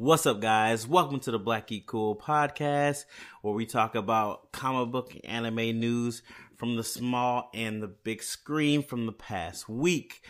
What's 0.00 0.24
up, 0.24 0.40
guys? 0.40 0.88
Welcome 0.88 1.20
to 1.20 1.30
the 1.30 1.38
Black 1.38 1.70
Cool 1.84 2.16
podcast, 2.16 3.04
where 3.42 3.52
we 3.52 3.66
talk 3.66 3.94
about 3.94 4.50
comic 4.50 4.90
book 4.90 5.14
anime 5.24 5.78
news 5.78 6.22
from 6.56 6.76
the 6.76 6.82
small 6.82 7.50
and 7.52 7.82
the 7.82 7.88
big 7.88 8.22
screen 8.22 8.82
from 8.82 9.04
the 9.04 9.12
past 9.12 9.68
week. 9.68 10.24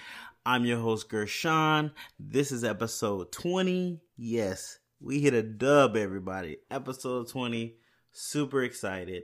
I'm 0.45 0.65
your 0.65 0.81
host, 0.81 1.09
Gershon. 1.09 1.93
This 2.19 2.51
is 2.51 2.65
episode 2.65 3.31
20. 3.31 4.01
Yes, 4.17 4.81
we 5.01 5.21
hit 5.21 5.35
a 5.35 5.43
dub, 5.45 5.97
everybody. 5.97 6.57
Episode 6.69 7.29
20. 7.29 7.77
Super 8.11 8.65
excited. 8.65 9.23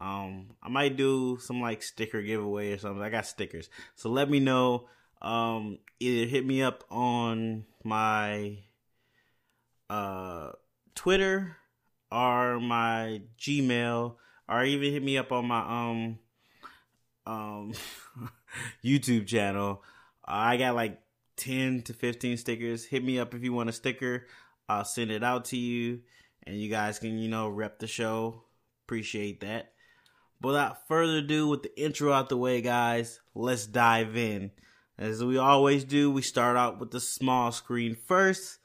Um, 0.00 0.50
I 0.62 0.68
might 0.68 0.96
do 0.96 1.38
some 1.40 1.60
like 1.60 1.82
sticker 1.82 2.22
giveaway 2.22 2.70
or 2.70 2.78
something. 2.78 3.02
I 3.02 3.10
got 3.10 3.26
stickers. 3.26 3.68
So 3.96 4.08
let 4.08 4.30
me 4.30 4.38
know. 4.38 4.86
Um, 5.20 5.80
either 5.98 6.30
hit 6.30 6.46
me 6.46 6.62
up 6.62 6.84
on 6.92 7.64
my 7.82 8.58
uh, 9.90 10.52
Twitter 10.94 11.56
or 12.10 12.60
my 12.60 13.22
Gmail, 13.38 14.14
or 14.48 14.64
even 14.64 14.92
hit 14.92 15.02
me 15.02 15.18
up 15.18 15.32
on 15.32 15.46
my 15.46 15.60
um 15.60 16.18
um 17.26 17.72
YouTube 18.84 19.26
channel. 19.26 19.82
I 20.24 20.56
got 20.56 20.76
like 20.76 21.00
ten 21.36 21.82
to 21.82 21.92
fifteen 21.92 22.36
stickers. 22.36 22.84
Hit 22.84 23.04
me 23.04 23.18
up 23.18 23.34
if 23.34 23.42
you 23.42 23.52
want 23.52 23.68
a 23.68 23.72
sticker. 23.72 24.26
I'll 24.68 24.84
send 24.84 25.10
it 25.10 25.24
out 25.24 25.46
to 25.46 25.56
you, 25.56 26.00
and 26.44 26.56
you 26.56 26.70
guys 26.70 27.00
can 27.00 27.18
you 27.18 27.28
know 27.28 27.48
rep 27.48 27.80
the 27.80 27.88
show. 27.88 28.44
Appreciate 28.86 29.40
that. 29.40 29.72
But 30.40 30.48
without 30.48 30.86
further 30.88 31.18
ado, 31.18 31.48
with 31.48 31.64
the 31.64 31.80
intro 31.80 32.12
out 32.12 32.28
the 32.28 32.36
way, 32.36 32.62
guys, 32.62 33.20
let's 33.34 33.66
dive 33.66 34.16
in. 34.16 34.52
As 34.96 35.22
we 35.22 35.36
always 35.36 35.84
do, 35.84 36.10
we 36.10 36.22
start 36.22 36.56
out 36.56 36.78
with 36.78 36.92
the 36.92 37.00
small 37.00 37.52
screen 37.52 37.94
first. 37.94 38.59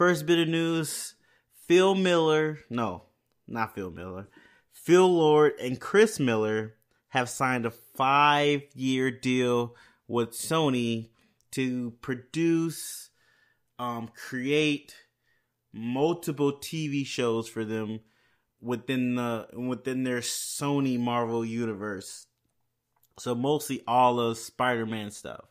First 0.00 0.24
bit 0.24 0.38
of 0.38 0.48
news 0.48 1.14
Phil 1.68 1.94
Miller, 1.94 2.60
no, 2.70 3.02
not 3.46 3.74
Phil 3.74 3.90
Miller, 3.90 4.28
Phil 4.72 5.06
Lord 5.06 5.52
and 5.60 5.78
Chris 5.78 6.18
Miller 6.18 6.76
have 7.08 7.28
signed 7.28 7.66
a 7.66 7.70
five 7.70 8.62
year 8.74 9.10
deal 9.10 9.76
with 10.08 10.30
Sony 10.30 11.10
to 11.50 11.90
produce, 12.00 13.10
um, 13.78 14.08
create 14.16 14.96
multiple 15.70 16.54
TV 16.54 17.04
shows 17.04 17.46
for 17.46 17.66
them 17.66 18.00
within 18.58 19.16
the 19.16 19.48
within 19.52 20.04
their 20.04 20.20
Sony 20.20 20.98
Marvel 20.98 21.44
universe. 21.44 22.26
So 23.18 23.34
mostly 23.34 23.84
all 23.86 24.18
of 24.18 24.38
Spider-Man 24.38 25.10
stuff. 25.10 25.44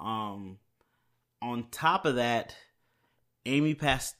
Um 0.00 0.58
on 1.40 1.68
top 1.70 2.06
of 2.06 2.16
that, 2.16 2.56
Amy 3.48 3.74
Past, 3.74 4.14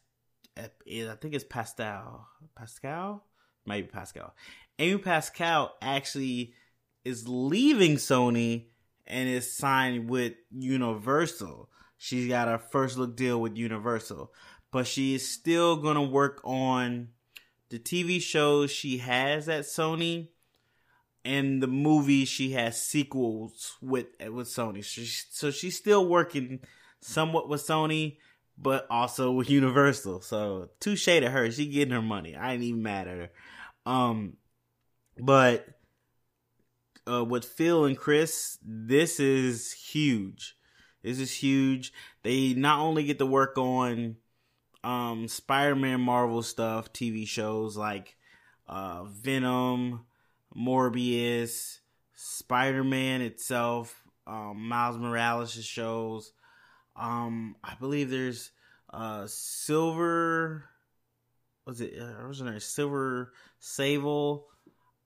eh, 0.57 0.69
eh, 0.91 1.11
I 1.11 1.15
think 1.17 1.35
it's 1.35 1.45
Pascal, 1.45 2.27
Pascal, 2.57 3.25
maybe 3.67 3.87
Pascal. 3.87 4.35
Amy 4.79 4.99
Pascal 4.99 5.75
actually 5.83 6.55
is 7.05 7.29
leaving 7.29 7.97
Sony 7.97 8.69
and 9.07 9.29
is 9.29 9.55
signed 9.55 10.09
with 10.09 10.33
Universal. 10.51 11.69
She's 11.99 12.27
got 12.27 12.49
a 12.49 12.59
first 12.59 12.97
look 12.97 13.17
deal 13.17 13.39
with 13.41 13.57
Universal, 13.57 14.33
but 14.73 14.87
she 14.87 15.15
is 15.15 15.29
still 15.29 15.77
gonna 15.77 16.03
work 16.03 16.41
on 16.43 17.09
the 17.69 17.79
TV 17.79 18.23
shows 18.23 18.71
she 18.71 18.99
has 18.99 19.47
at 19.49 19.65
Sony 19.65 20.29
and 21.23 21.63
the 21.63 21.67
movies 21.67 22.29
she 22.29 22.53
has 22.53 22.81
sequels 22.81 23.77
with 23.83 24.07
eh, 24.21 24.29
with 24.29 24.49
Sony. 24.49 24.83
So, 24.83 25.03
she, 25.03 25.23
so 25.31 25.51
she's 25.51 25.77
still 25.77 26.07
working 26.07 26.61
somewhat 27.03 27.49
with 27.49 27.61
Sony, 27.61 28.17
but 28.61 28.87
also 28.91 29.31
with 29.33 29.51
Universal. 29.51 30.23
So 30.23 30.71
touche 30.81 31.05
to 31.05 31.31
her. 31.31 31.51
She 31.51 31.67
getting 31.67 31.95
her 31.95 32.03
money. 32.03 32.35
I 32.35 32.55
ain't 32.55 32.63
even 32.63 32.83
mad 32.83 33.09
at 33.09 33.17
her. 33.17 33.31
Um, 33.87 34.37
but 35.19 35.67
uh, 37.11 37.25
with 37.25 37.45
Phil 37.45 37.85
and 37.85 37.97
Chris, 37.97 38.59
this 38.63 39.21
is 39.21 39.73
huge. 39.73 40.57
This 41.03 41.21
is 41.21 41.33
huge. 41.33 41.93
They 42.23 42.55
not 42.55 42.81
only 42.81 43.05
get 43.05 43.19
to 43.19 43.27
work 43.27 43.57
on 43.57 44.17
um 44.85 45.29
Spider-Man 45.29 46.01
Marvel 46.01 46.43
stuff, 46.43 46.93
TV 46.93 47.27
shows 47.27 47.77
like 47.77 48.17
uh 48.67 49.05
Venom, 49.05 50.05
Morbius, 50.57 51.79
Spider-Man 52.15 53.23
itself, 53.23 54.03
um 54.27 54.69
Miles 54.69 54.99
Morales 54.99 55.53
shows, 55.65 56.33
um, 56.99 57.57
I 57.63 57.75
believe 57.75 58.11
there's 58.11 58.51
uh 58.91 59.27
Silver. 59.27 60.65
Was 61.67 61.81
it? 61.81 61.95
Uh, 62.01 62.27
was 62.27 62.41
there 62.41 62.61
Silver 62.61 63.33
Sable? 63.59 64.47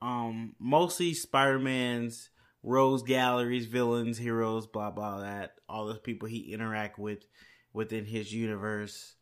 Um, 0.01 0.55
mostly 0.59 1.15
Spider 1.15 1.59
Man's 1.59 2.31
rogues 2.63 3.03
Galleries, 3.03 3.67
villains, 3.67 4.19
heroes, 4.19 4.67
blah 4.67 4.91
blah. 4.91 5.21
That 5.21 5.55
all 5.69 5.87
the 5.87 5.95
people 5.95 6.29
he 6.29 6.53
interact 6.53 6.99
with 6.99 7.27
within 7.73 8.05
his 8.05 8.33
universe. 8.33 9.15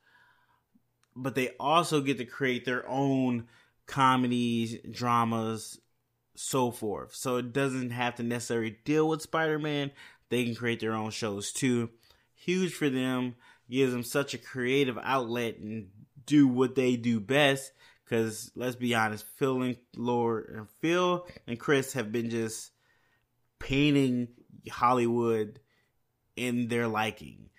But 1.17 1.35
they 1.35 1.51
also 1.59 2.01
get 2.01 2.19
to 2.19 2.25
create 2.25 2.65
their 2.65 2.89
own 2.89 3.49
comedies, 3.87 4.77
dramas, 4.91 5.81
so 6.37 6.71
forth. 6.71 7.15
So 7.15 7.37
it 7.37 7.53
doesn't 7.53 7.91
have 7.91 8.15
to 8.17 8.23
necessarily 8.23 8.79
deal 8.85 9.09
with 9.09 9.23
Spider 9.23 9.59
Man. 9.59 9.91
They 10.29 10.45
can 10.45 10.55
create 10.55 10.81
their 10.81 10.95
own 10.95 11.11
shows 11.11 11.53
too 11.53 11.91
huge 12.41 12.73
for 12.73 12.89
them, 12.89 13.35
gives 13.71 13.93
them 13.93 14.03
such 14.03 14.35
a 14.35 14.39
creative 14.39 14.99
outlet 15.03 15.59
and 15.59 15.89
do 16.27 16.49
what 16.49 16.75
they 16.75 16.97
do 16.97 17.21
best. 17.21 17.73
Because 18.05 18.51
let's 18.57 18.77
be 18.77 18.95
honest, 18.95 19.25
Phil 19.37 19.63
and 19.63 19.77
Lord 19.97 20.51
and 20.53 20.69
Phil 20.81 21.27
and 21.47 21.61
Chris 21.61 21.93
have 21.93 22.11
been 22.11 22.31
just 22.31 22.73
painting 23.61 24.29
Hollywood 24.69 25.61
in 26.35 26.69
their 26.69 26.89
liking, 26.89 27.51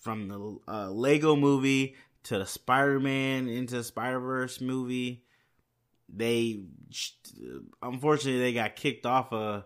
from 0.00 0.28
the 0.28 0.58
uh, 0.68 0.90
Lego 0.90 1.36
Movie 1.36 1.96
to 2.24 2.38
the 2.38 2.46
Spider 2.46 3.00
Man 3.00 3.48
into 3.48 3.76
the 3.76 3.84
Spider 3.84 4.20
Verse 4.20 4.60
movie. 4.60 5.24
They 6.08 6.64
unfortunately 7.82 8.40
they 8.40 8.52
got 8.52 8.76
kicked 8.76 9.06
off 9.06 9.32
of 9.32 9.64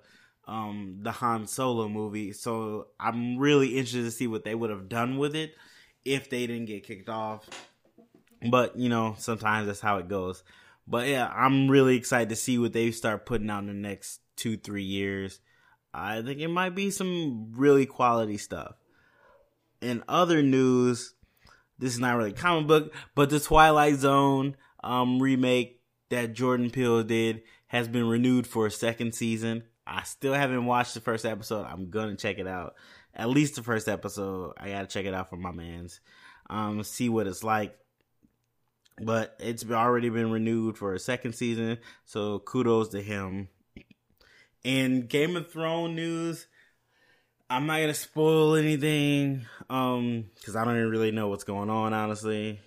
um, 0.50 0.98
the 1.02 1.12
Han 1.12 1.46
Solo 1.46 1.88
movie. 1.88 2.32
So 2.32 2.88
I'm 2.98 3.38
really 3.38 3.78
interested 3.78 4.02
to 4.02 4.10
see 4.10 4.26
what 4.26 4.44
they 4.44 4.54
would 4.54 4.70
have 4.70 4.88
done 4.88 5.16
with 5.16 5.36
it 5.36 5.54
if 6.04 6.28
they 6.28 6.46
didn't 6.46 6.66
get 6.66 6.86
kicked 6.86 7.08
off. 7.08 7.48
But 8.50 8.76
you 8.76 8.88
know, 8.88 9.14
sometimes 9.18 9.68
that's 9.68 9.80
how 9.80 9.98
it 9.98 10.08
goes. 10.08 10.42
But 10.88 11.06
yeah, 11.06 11.30
I'm 11.32 11.70
really 11.70 11.96
excited 11.96 12.30
to 12.30 12.36
see 12.36 12.58
what 12.58 12.72
they 12.72 12.90
start 12.90 13.26
putting 13.26 13.48
out 13.48 13.60
in 13.60 13.68
the 13.68 13.74
next 13.74 14.20
two, 14.34 14.56
three 14.56 14.82
years. 14.82 15.38
I 15.94 16.20
think 16.20 16.40
it 16.40 16.48
might 16.48 16.74
be 16.74 16.90
some 16.90 17.52
really 17.52 17.86
quality 17.86 18.36
stuff. 18.36 18.74
In 19.80 20.02
other 20.08 20.42
news, 20.42 21.14
this 21.78 21.92
is 21.92 22.00
not 22.00 22.16
really 22.16 22.32
comic 22.32 22.66
book, 22.66 22.94
but 23.14 23.30
the 23.30 23.40
Twilight 23.40 23.96
Zone 23.96 24.56
um, 24.82 25.22
remake 25.22 25.80
that 26.08 26.32
Jordan 26.32 26.70
Peele 26.70 27.04
did 27.04 27.42
has 27.68 27.86
been 27.86 28.08
renewed 28.08 28.48
for 28.48 28.66
a 28.66 28.70
second 28.70 29.14
season. 29.14 29.62
I 29.86 30.02
still 30.04 30.34
haven't 30.34 30.66
watched 30.66 30.94
the 30.94 31.00
first 31.00 31.24
episode. 31.24 31.66
I'm 31.66 31.90
gonna 31.90 32.16
check 32.16 32.38
it 32.38 32.46
out. 32.46 32.74
At 33.14 33.28
least 33.28 33.56
the 33.56 33.62
first 33.62 33.88
episode. 33.88 34.54
I 34.58 34.70
gotta 34.70 34.86
check 34.86 35.04
it 35.06 35.14
out 35.14 35.30
for 35.30 35.36
my 35.36 35.50
man's. 35.50 36.00
Um, 36.48 36.82
see 36.82 37.08
what 37.08 37.26
it's 37.26 37.42
like. 37.42 37.76
But 39.02 39.36
it's 39.40 39.64
already 39.68 40.10
been 40.10 40.30
renewed 40.30 40.76
for 40.76 40.92
a 40.92 40.98
second 40.98 41.32
season, 41.32 41.78
so 42.04 42.38
kudos 42.38 42.88
to 42.90 43.00
him. 43.00 43.48
In 44.62 45.06
Game 45.06 45.36
of 45.36 45.50
Thrones 45.50 45.96
news, 45.96 46.46
I'm 47.48 47.66
not 47.66 47.80
gonna 47.80 47.94
spoil 47.94 48.56
anything, 48.56 49.46
um, 49.70 50.26
because 50.34 50.54
I 50.54 50.64
don't 50.64 50.76
even 50.76 50.90
really 50.90 51.12
know 51.12 51.28
what's 51.28 51.44
going 51.44 51.70
on, 51.70 51.94
honestly. 51.94 52.60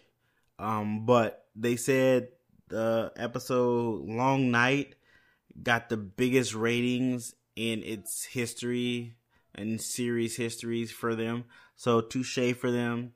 Um, 0.58 1.06
but 1.06 1.46
they 1.56 1.76
said 1.76 2.30
the 2.70 3.12
episode 3.16 4.06
Long 4.10 4.50
Night 4.50 4.96
got 5.62 5.90
the 5.90 5.98
biggest 5.98 6.54
ratings 6.54 7.36
in 7.56 7.84
its 7.84 8.26
history 8.26 9.16
and 9.56 9.80
series 9.80 10.36
histories 10.36 10.92
for 10.92 11.16
them. 11.16 11.46
So 11.76 12.02
touche 12.02 12.54
for 12.56 12.72
them. 12.72 13.14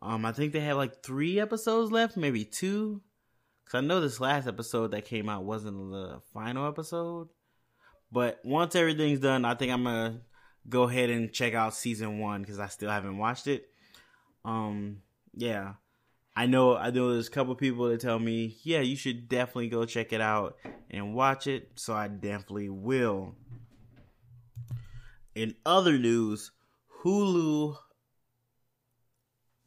Um, 0.00 0.24
I 0.24 0.32
think 0.32 0.52
they 0.52 0.60
have 0.60 0.76
like 0.76 1.02
three 1.02 1.40
episodes 1.40 1.90
left, 1.90 2.16
maybe 2.16 2.44
two. 2.44 3.00
Cause 3.66 3.78
I 3.78 3.80
know 3.80 4.00
this 4.00 4.20
last 4.20 4.46
episode 4.46 4.90
that 4.90 5.06
came 5.06 5.28
out 5.28 5.44
wasn't 5.44 5.90
the 5.90 6.20
final 6.32 6.68
episode. 6.68 7.28
But 8.12 8.38
once 8.44 8.76
everything's 8.76 9.20
done, 9.20 9.44
I 9.44 9.54
think 9.54 9.72
I'm 9.72 9.84
gonna 9.84 10.20
go 10.68 10.84
ahead 10.84 11.10
and 11.10 11.32
check 11.32 11.54
out 11.54 11.74
season 11.74 12.18
one 12.18 12.42
because 12.42 12.58
I 12.58 12.68
still 12.68 12.90
haven't 12.90 13.18
watched 13.18 13.46
it. 13.46 13.68
Um, 14.44 14.98
yeah. 15.34 15.74
I 16.36 16.46
know 16.46 16.76
I 16.76 16.90
know 16.90 17.12
there's 17.12 17.28
a 17.28 17.30
couple 17.30 17.54
people 17.54 17.88
that 17.88 18.00
tell 18.00 18.18
me, 18.18 18.56
yeah, 18.62 18.80
you 18.80 18.96
should 18.96 19.28
definitely 19.28 19.68
go 19.68 19.84
check 19.84 20.12
it 20.12 20.20
out 20.20 20.56
and 20.90 21.14
watch 21.14 21.46
it. 21.46 21.70
So 21.76 21.94
I 21.94 22.08
definitely 22.08 22.68
will. 22.68 23.34
In 25.34 25.54
other 25.64 25.98
news, 25.98 26.50
Hulu 27.02 27.76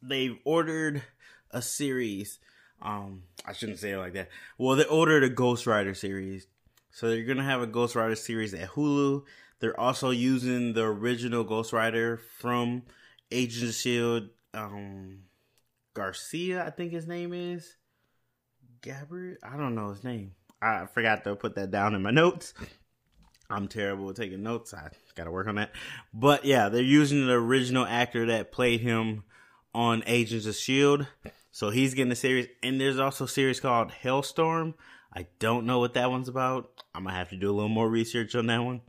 they've 0.02 0.38
ordered 0.44 1.02
a 1.50 1.62
series. 1.62 2.38
Um, 2.80 3.24
I 3.44 3.52
shouldn't 3.52 3.78
say 3.78 3.92
it 3.92 3.98
like 3.98 4.12
that. 4.12 4.28
Well, 4.58 4.76
they 4.76 4.84
ordered 4.84 5.24
a 5.24 5.28
Ghost 5.28 5.66
Rider 5.66 5.94
series, 5.94 6.46
so 6.90 7.08
they're 7.08 7.24
gonna 7.24 7.44
have 7.44 7.62
a 7.62 7.66
Ghost 7.66 7.94
Rider 7.94 8.14
series 8.14 8.54
at 8.54 8.70
Hulu. 8.70 9.24
They're 9.60 9.78
also 9.78 10.10
using 10.10 10.74
the 10.74 10.84
original 10.84 11.44
Ghost 11.44 11.72
Rider 11.72 12.18
from 12.38 12.82
Agent 13.32 13.74
Shield. 13.74 14.28
Um, 14.54 15.24
Garcia, 15.98 16.64
I 16.64 16.70
think 16.70 16.92
his 16.92 17.08
name 17.08 17.32
is. 17.32 17.76
Gabriel, 18.82 19.36
I 19.42 19.56
don't 19.56 19.74
know 19.74 19.90
his 19.90 20.04
name. 20.04 20.32
I 20.62 20.86
forgot 20.86 21.24
to 21.24 21.34
put 21.34 21.56
that 21.56 21.72
down 21.72 21.96
in 21.96 22.02
my 22.02 22.12
notes. 22.12 22.54
I'm 23.50 23.66
terrible 23.66 24.08
at 24.10 24.16
taking 24.16 24.44
notes. 24.44 24.72
I 24.72 24.90
gotta 25.16 25.32
work 25.32 25.48
on 25.48 25.56
that. 25.56 25.72
But 26.14 26.44
yeah, 26.44 26.68
they're 26.68 26.82
using 26.82 27.26
the 27.26 27.32
original 27.32 27.84
actor 27.84 28.26
that 28.26 28.52
played 28.52 28.80
him 28.80 29.24
on 29.74 30.04
Agents 30.06 30.46
of 30.46 30.54
Shield. 30.54 31.06
So 31.50 31.70
he's 31.70 31.94
getting 31.94 32.12
a 32.12 32.16
series, 32.16 32.46
and 32.62 32.80
there's 32.80 33.00
also 33.00 33.24
a 33.24 33.28
series 33.28 33.58
called 33.58 33.90
Hellstorm. 33.90 34.74
I 35.12 35.26
don't 35.40 35.66
know 35.66 35.80
what 35.80 35.94
that 35.94 36.10
one's 36.10 36.28
about. 36.28 36.70
I'm 36.94 37.04
gonna 37.04 37.16
have 37.16 37.30
to 37.30 37.36
do 37.36 37.50
a 37.50 37.54
little 37.54 37.68
more 37.68 37.88
research 37.88 38.36
on 38.36 38.46
that 38.46 38.62
one. 38.62 38.82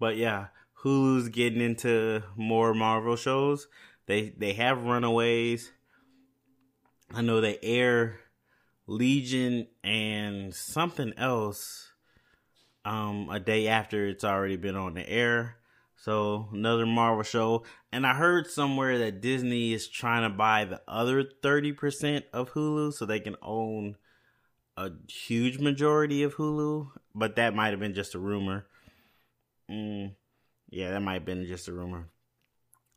But 0.00 0.16
yeah, 0.16 0.46
Hulu's 0.82 1.28
getting 1.28 1.60
into 1.60 2.24
more 2.34 2.74
Marvel 2.74 3.14
shows. 3.14 3.68
They 4.06 4.30
they 4.30 4.54
have 4.54 4.82
Runaways. 4.82 5.70
I 7.12 7.22
know 7.22 7.40
they 7.40 7.58
air 7.62 8.20
Legion 8.86 9.66
and 9.82 10.54
something 10.54 11.12
else 11.16 11.92
um 12.84 13.28
a 13.30 13.38
day 13.40 13.68
after 13.68 14.06
it's 14.06 14.24
already 14.24 14.56
been 14.56 14.76
on 14.76 14.94
the 14.94 15.08
air. 15.08 15.56
So 15.96 16.48
another 16.52 16.86
Marvel 16.86 17.24
show. 17.24 17.64
And 17.92 18.06
I 18.06 18.14
heard 18.14 18.46
somewhere 18.46 18.98
that 18.98 19.20
Disney 19.20 19.72
is 19.72 19.88
trying 19.88 20.30
to 20.30 20.34
buy 20.34 20.64
the 20.64 20.80
other 20.86 21.24
30% 21.24 22.22
of 22.32 22.52
Hulu 22.52 22.92
so 22.92 23.04
they 23.04 23.20
can 23.20 23.36
own 23.42 23.96
a 24.76 24.92
huge 25.08 25.58
majority 25.58 26.22
of 26.22 26.36
Hulu. 26.36 26.90
But 27.14 27.36
that 27.36 27.54
might 27.54 27.70
have 27.70 27.80
been 27.80 27.94
just 27.94 28.14
a 28.14 28.18
rumor. 28.18 28.66
Mm, 29.68 30.14
yeah, 30.70 30.92
that 30.92 31.00
might 31.00 31.14
have 31.14 31.24
been 31.24 31.46
just 31.46 31.66
a 31.66 31.72
rumor. 31.72 32.08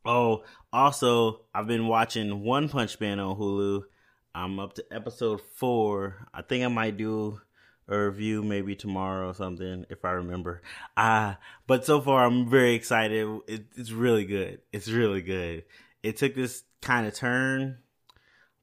Oh, 0.05 0.43
also, 0.71 1.41
I've 1.53 1.67
been 1.67 1.87
watching 1.87 2.43
One 2.43 2.69
Punch 2.69 2.99
Man 2.99 3.19
on 3.19 3.35
Hulu. 3.35 3.83
I'm 4.33 4.59
up 4.59 4.73
to 4.75 4.85
episode 4.91 5.41
four. 5.41 6.27
I 6.33 6.41
think 6.41 6.63
I 6.63 6.67
might 6.67 6.97
do 6.97 7.41
a 7.87 7.97
review 8.05 8.43
maybe 8.43 8.75
tomorrow 8.75 9.29
or 9.29 9.33
something 9.33 9.85
if 9.89 10.05
I 10.05 10.11
remember. 10.11 10.61
Uh 10.95 11.35
but 11.67 11.85
so 11.85 11.99
far 11.99 12.25
I'm 12.25 12.49
very 12.49 12.75
excited. 12.75 13.27
It, 13.47 13.65
it's 13.75 13.91
really 13.91 14.25
good. 14.25 14.61
It's 14.71 14.87
really 14.87 15.21
good. 15.21 15.65
It 16.03 16.17
took 16.17 16.35
this 16.35 16.63
kind 16.81 17.05
of 17.05 17.13
turn, 17.13 17.79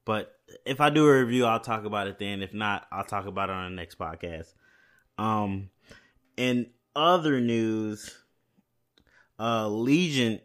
but 0.05 0.35
if 0.65 0.81
I 0.81 0.89
do 0.89 1.07
a 1.07 1.19
review, 1.19 1.45
I'll 1.45 1.59
talk 1.59 1.85
about 1.85 2.07
it 2.07 2.19
then. 2.19 2.41
If 2.41 2.53
not, 2.53 2.87
I'll 2.91 3.03
talk 3.03 3.27
about 3.27 3.49
it 3.49 3.53
on 3.53 3.71
the 3.71 3.75
next 3.75 3.97
podcast. 3.97 4.53
Um, 5.17 5.69
in 6.37 6.71
other 6.95 7.39
news, 7.39 8.17
uh, 9.39 9.67
Legion 9.67 10.39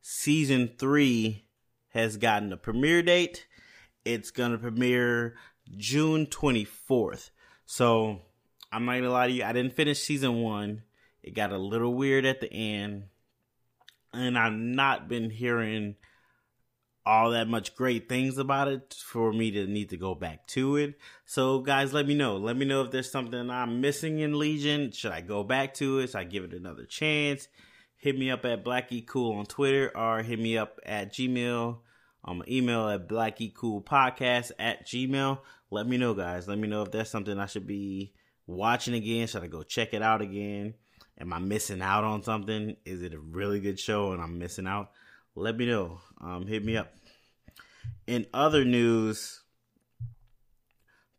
season 0.00 0.72
three 0.78 1.44
has 1.90 2.16
gotten 2.16 2.52
a 2.52 2.56
premiere 2.56 3.02
date. 3.02 3.46
It's 4.04 4.30
gonna 4.30 4.58
premiere 4.58 5.36
June 5.76 6.26
twenty 6.26 6.64
fourth. 6.64 7.30
So 7.66 8.20
I'm 8.70 8.84
not 8.84 8.96
gonna 8.96 9.10
lie 9.10 9.28
to 9.28 9.32
you, 9.32 9.44
I 9.44 9.52
didn't 9.52 9.74
finish 9.74 10.00
season 10.00 10.42
one. 10.42 10.82
It 11.22 11.34
got 11.34 11.52
a 11.52 11.58
little 11.58 11.94
weird 11.94 12.26
at 12.26 12.40
the 12.40 12.52
end, 12.52 13.04
and 14.12 14.38
I've 14.38 14.52
not 14.52 15.08
been 15.08 15.30
hearing 15.30 15.96
all 17.06 17.30
that 17.30 17.48
much 17.48 17.74
great 17.76 18.08
things 18.08 18.38
about 18.38 18.68
it 18.68 18.94
for 19.06 19.32
me 19.32 19.50
to 19.50 19.66
need 19.66 19.90
to 19.90 19.96
go 19.96 20.14
back 20.14 20.46
to 20.48 20.76
it. 20.76 20.98
So 21.24 21.60
guys, 21.60 21.92
let 21.92 22.06
me 22.06 22.14
know. 22.14 22.36
Let 22.36 22.56
me 22.56 22.64
know 22.64 22.82
if 22.82 22.90
there's 22.90 23.10
something 23.10 23.50
I'm 23.50 23.80
missing 23.80 24.20
in 24.20 24.38
Legion. 24.38 24.90
Should 24.90 25.12
I 25.12 25.20
go 25.20 25.44
back 25.44 25.74
to 25.74 25.98
it? 25.98 26.08
Should 26.08 26.16
I 26.16 26.24
give 26.24 26.44
it 26.44 26.54
another 26.54 26.84
chance? 26.84 27.48
Hit 27.96 28.18
me 28.18 28.30
up 28.30 28.44
at 28.44 28.64
Blackie 28.64 29.06
Cool 29.06 29.38
on 29.38 29.46
Twitter 29.46 29.90
or 29.96 30.22
hit 30.22 30.38
me 30.38 30.58
up 30.58 30.78
at 30.84 31.12
Gmail. 31.12 31.78
Um, 32.24 32.42
email 32.48 32.88
at 32.88 33.08
BlackGeekCoolPodcast 33.08 34.52
at 34.58 34.86
Gmail. 34.86 35.40
Let 35.70 35.86
me 35.86 35.98
know, 35.98 36.14
guys. 36.14 36.48
Let 36.48 36.58
me 36.58 36.68
know 36.68 36.82
if 36.82 36.90
that's 36.90 37.10
something 37.10 37.38
I 37.38 37.46
should 37.46 37.66
be 37.66 38.14
watching 38.46 38.94
again. 38.94 39.26
Should 39.26 39.42
I 39.42 39.48
go 39.48 39.62
check 39.62 39.92
it 39.92 40.02
out 40.02 40.22
again? 40.22 40.74
Am 41.20 41.32
I 41.32 41.38
missing 41.38 41.82
out 41.82 42.04
on 42.04 42.22
something? 42.22 42.76
Is 42.84 43.02
it 43.02 43.14
a 43.14 43.18
really 43.18 43.60
good 43.60 43.78
show 43.78 44.12
and 44.12 44.22
I'm 44.22 44.38
missing 44.38 44.66
out? 44.66 44.90
let 45.34 45.56
me 45.56 45.66
know. 45.66 46.00
Um, 46.20 46.46
hit 46.46 46.64
me 46.64 46.76
up. 46.76 46.92
In 48.06 48.26
other 48.32 48.64
news, 48.64 49.42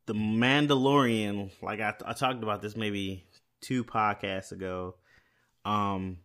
The 0.06 0.14
Mandalorian, 0.14 1.52
like 1.62 1.80
I, 1.80 1.94
I 2.06 2.14
talked 2.14 2.44
about 2.44 2.62
this 2.62 2.76
maybe 2.76 3.26
two 3.62 3.84
podcasts 3.84 4.52
ago, 4.52 4.96
um, 5.64 6.18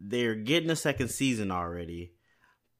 they're 0.00 0.34
getting 0.34 0.70
a 0.70 0.76
second 0.76 1.08
season 1.08 1.50
already, 1.50 2.12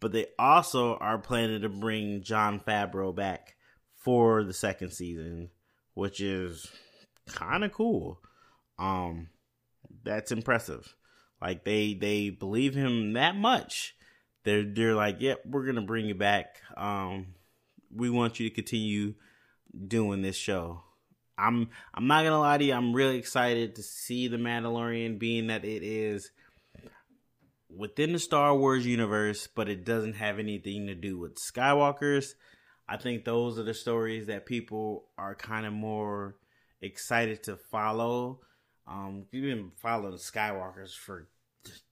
but 0.03 0.13
they 0.13 0.27
also 0.39 0.97
are 0.97 1.17
planning 1.17 1.63
to 1.63 1.69
bring 1.69 2.23
Jon 2.23 2.61
Favreau 2.61 3.15
back 3.15 3.55
for 3.95 4.43
the 4.43 4.53
second 4.53 4.91
season, 4.91 5.49
which 5.95 6.21
is 6.21 6.67
kind 7.27 7.63
of 7.63 7.73
cool. 7.73 8.21
Um, 8.81 9.29
that's 10.03 10.33
impressive. 10.33 10.95
Like 11.41 11.65
they 11.65 11.95
they 11.95 12.31
believe 12.31 12.75
him 12.75 13.13
that 13.13 13.37
much 13.37 13.95
they're 14.45 14.65
they're 14.65 14.95
like, 14.95 15.21
"Yep, 15.21 15.43
we're 15.47 15.67
gonna 15.67 15.83
bring 15.83 16.07
you 16.07 16.15
back. 16.15 16.57
Um, 16.77 17.35
we 17.95 18.11
want 18.11 18.41
you 18.41 18.49
to 18.49 18.55
continue 18.55 19.15
doing 19.87 20.23
this 20.23 20.37
show." 20.37 20.83
I'm 21.39 21.71
I'm 21.95 22.07
not 22.07 22.25
gonna 22.25 22.41
lie 22.41 22.59
to 22.59 22.65
you. 22.65 22.75
I'm 22.75 22.93
really 22.93 23.19
excited 23.19 23.77
to 23.77 23.83
see 23.83 24.29
the 24.29 24.37
Mandalorian, 24.37 25.19
being 25.19 25.47
that 25.47 25.65
it 25.65 25.83
is 25.83 26.31
within 27.77 28.13
the 28.13 28.19
Star 28.19 28.55
Wars 28.57 28.87
universe, 28.87 29.47
but 29.47 29.69
it 29.69 29.85
doesn't 29.85 30.15
have 30.15 30.39
anything 30.39 30.87
to 30.87 30.95
do 30.95 31.19
with 31.19 31.37
Skywalkers. 31.37 32.35
I 32.89 32.97
think 32.97 33.25
those 33.25 33.59
are 33.59 33.63
the 33.63 33.75
stories 33.75 34.27
that 34.27 34.47
people 34.47 35.09
are 35.17 35.35
kind 35.35 35.67
of 35.67 35.73
more 35.73 36.37
excited 36.81 37.43
to 37.45 37.57
follow. 37.57 38.41
Um, 38.87 39.27
we've 39.33 39.43
been 39.43 39.71
following 39.77 40.15
Skywalkers 40.15 40.95
for 40.95 41.29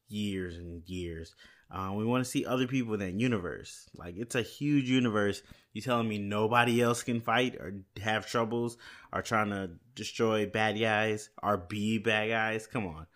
years 0.08 0.56
and 0.56 0.82
years. 0.86 1.34
Um, 1.70 1.96
we 1.96 2.04
want 2.04 2.24
to 2.24 2.30
see 2.30 2.44
other 2.44 2.66
people 2.66 2.94
in 2.94 3.00
that 3.00 3.12
universe. 3.12 3.88
Like 3.94 4.14
it's 4.16 4.34
a 4.34 4.42
huge 4.42 4.88
universe. 4.88 5.42
You 5.72 5.80
telling 5.80 6.08
me 6.08 6.18
nobody 6.18 6.82
else 6.82 7.04
can 7.04 7.20
fight 7.20 7.54
or 7.54 7.74
have 8.02 8.26
troubles 8.26 8.76
or 9.12 9.22
trying 9.22 9.50
to 9.50 9.70
destroy 9.94 10.46
bad 10.46 10.80
guys 10.80 11.30
or 11.40 11.56
be 11.56 11.98
bad 11.98 12.28
guys? 12.28 12.66
Come 12.66 12.86
on, 12.86 13.06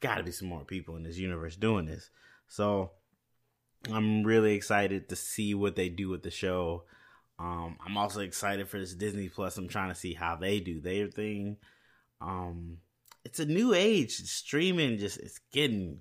got 0.00 0.16
to 0.16 0.22
be 0.22 0.32
some 0.32 0.48
more 0.48 0.64
people 0.64 0.96
in 0.96 1.02
this 1.02 1.18
universe 1.18 1.56
doing 1.56 1.86
this. 1.86 2.10
So 2.48 2.90
I'm 3.90 4.24
really 4.24 4.54
excited 4.54 5.08
to 5.08 5.16
see 5.16 5.54
what 5.54 5.76
they 5.76 5.88
do 5.88 6.08
with 6.08 6.22
the 6.22 6.30
show. 6.30 6.84
Um, 7.38 7.78
I'm 7.84 7.96
also 7.96 8.20
excited 8.20 8.68
for 8.68 8.78
this 8.78 8.94
Disney 8.94 9.28
Plus. 9.28 9.56
I'm 9.56 9.68
trying 9.68 9.88
to 9.88 9.94
see 9.94 10.12
how 10.14 10.36
they 10.36 10.60
do 10.60 10.80
their 10.80 11.08
thing. 11.08 11.56
Um, 12.20 12.78
it's 13.24 13.40
a 13.40 13.46
new 13.46 13.72
age. 13.74 14.16
Streaming 14.16 14.98
just 14.98 15.18
it's 15.18 15.40
getting 15.52 16.00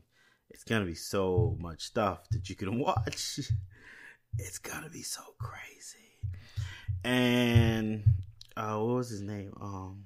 it's 0.49 0.63
gonna 0.63 0.85
be 0.85 0.95
so 0.95 1.55
much 1.59 1.83
stuff 1.83 2.27
that 2.31 2.49
you 2.49 2.55
can 2.55 2.79
watch. 2.79 3.39
it's 4.37 4.59
gonna 4.59 4.89
be 4.89 5.03
so 5.03 5.21
crazy. 5.37 6.19
And 7.03 8.03
uh, 8.57 8.77
what 8.77 8.95
was 8.95 9.09
his 9.09 9.21
name? 9.21 9.53
Um, 9.61 10.03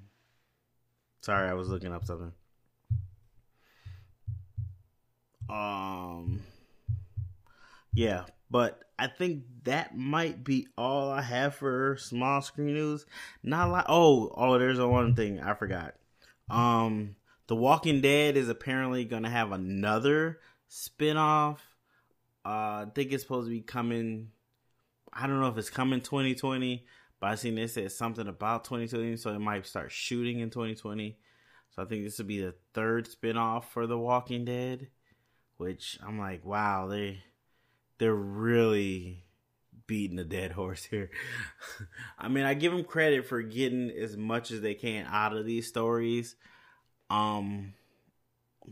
sorry, 1.22 1.48
I 1.48 1.54
was 1.54 1.68
looking 1.68 1.92
up 1.92 2.04
something. 2.04 2.32
Um, 5.48 6.42
yeah, 7.92 8.24
but 8.50 8.80
I 8.98 9.06
think 9.06 9.44
that 9.64 9.96
might 9.96 10.44
be 10.44 10.68
all 10.76 11.10
I 11.10 11.22
have 11.22 11.56
for 11.56 11.96
small 11.96 12.42
screen 12.42 12.74
news. 12.74 13.06
Not 13.42 13.70
like 13.70 13.86
oh 13.88 14.32
oh, 14.36 14.58
there's 14.58 14.80
one 14.80 15.14
thing 15.14 15.40
I 15.40 15.54
forgot. 15.54 15.94
Um, 16.50 17.16
the 17.46 17.56
Walking 17.56 18.00
Dead 18.00 18.36
is 18.36 18.48
apparently 18.48 19.04
to 19.24 19.28
have 19.28 19.52
another 19.52 20.40
spinoff. 20.70 21.58
Uh, 22.44 22.84
I 22.84 22.86
think 22.94 23.12
it's 23.12 23.22
supposed 23.22 23.46
to 23.46 23.50
be 23.50 23.60
coming. 23.60 24.28
I 25.12 25.26
don't 25.26 25.40
know 25.40 25.48
if 25.48 25.58
it's 25.58 25.70
coming 25.70 26.00
2020, 26.00 26.84
but 27.20 27.30
I 27.30 27.34
seen 27.36 27.54
they 27.54 27.66
said 27.66 27.92
something 27.92 28.26
about 28.26 28.64
2020, 28.64 29.16
so 29.16 29.30
it 29.30 29.38
might 29.38 29.66
start 29.66 29.92
shooting 29.92 30.40
in 30.40 30.50
2020. 30.50 31.16
So 31.70 31.82
I 31.82 31.86
think 31.86 32.04
this 32.04 32.18
will 32.18 32.26
be 32.26 32.40
the 32.40 32.54
third 32.72 33.08
spinoff 33.08 33.64
for 33.64 33.86
The 33.86 33.98
Walking 33.98 34.44
Dead, 34.44 34.88
which 35.56 35.98
I'm 36.06 36.18
like, 36.18 36.44
wow, 36.44 36.86
they 36.86 37.22
they're 37.98 38.14
really 38.14 39.24
beating 39.86 40.18
a 40.18 40.24
dead 40.24 40.52
horse 40.52 40.84
here. 40.84 41.10
I 42.18 42.28
mean, 42.28 42.44
I 42.44 42.54
give 42.54 42.72
them 42.72 42.84
credit 42.84 43.26
for 43.26 43.42
getting 43.42 43.90
as 43.90 44.16
much 44.16 44.50
as 44.50 44.60
they 44.60 44.74
can 44.74 45.06
out 45.08 45.36
of 45.36 45.46
these 45.46 45.68
stories. 45.68 46.36
Um, 47.10 47.74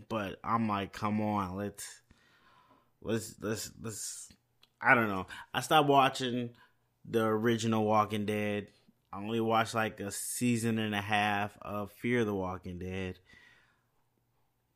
but 0.09 0.39
I'm 0.43 0.69
like, 0.69 0.93
come 0.93 1.21
on, 1.21 1.57
let's 1.57 1.87
let's 3.03 3.35
let's 3.41 3.71
let's. 3.81 4.33
I 4.81 4.95
don't 4.95 5.09
know. 5.09 5.27
I 5.55 5.61
stopped 5.61 5.89
watching 5.89 6.51
the 7.09 7.25
original 7.25 7.85
Walking 7.85 8.27
Dead. 8.27 8.69
I 9.13 9.19
only 9.19 9.41
watched 9.41 9.75
like 9.75 10.01
a 10.01 10.11
season 10.11 10.79
and 10.79 10.95
a 10.95 11.01
half 11.01 11.57
of 11.61 11.93
Fear 11.93 12.25
the 12.25 12.35
Walking 12.35 12.79
Dead. 12.79 13.19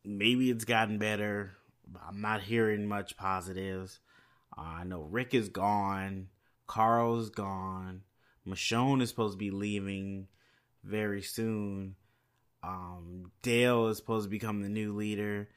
Maybe 0.04 0.50
it's 0.50 0.64
gotten 0.64 0.98
better. 0.98 1.56
I'm 2.06 2.20
not 2.20 2.42
hearing 2.42 2.86
much 2.86 3.16
positives. 3.16 4.00
Uh, 4.56 4.62
I 4.62 4.84
know 4.84 5.02
Rick 5.02 5.34
is 5.34 5.48
gone. 5.48 6.28
Carl's 6.66 7.30
gone. 7.30 8.02
Michonne 8.46 9.02
is 9.02 9.08
supposed 9.08 9.34
to 9.34 9.38
be 9.38 9.50
leaving 9.50 10.28
very 10.84 11.22
soon. 11.22 11.96
Um, 12.62 13.30
Dale 13.42 13.88
is 13.88 13.98
supposed 13.98 14.26
to 14.26 14.30
become 14.30 14.62
the 14.62 14.68
new 14.68 14.94
leader. 14.94 15.48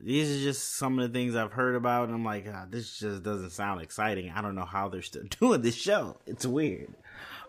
These 0.00 0.36
are 0.36 0.44
just 0.44 0.76
some 0.76 0.98
of 0.98 1.12
the 1.12 1.18
things 1.18 1.36
I've 1.36 1.52
heard 1.52 1.74
about, 1.74 2.08
and 2.08 2.14
I'm 2.14 2.24
like, 2.24 2.46
ah, 2.52 2.66
this 2.68 2.98
just 2.98 3.22
doesn't 3.22 3.50
sound 3.50 3.82
exciting. 3.82 4.30
I 4.30 4.42
don't 4.42 4.54
know 4.54 4.64
how 4.64 4.88
they're 4.88 5.02
still 5.02 5.24
doing 5.40 5.62
this 5.62 5.76
show. 5.76 6.18
It's 6.26 6.46
weird. 6.46 6.94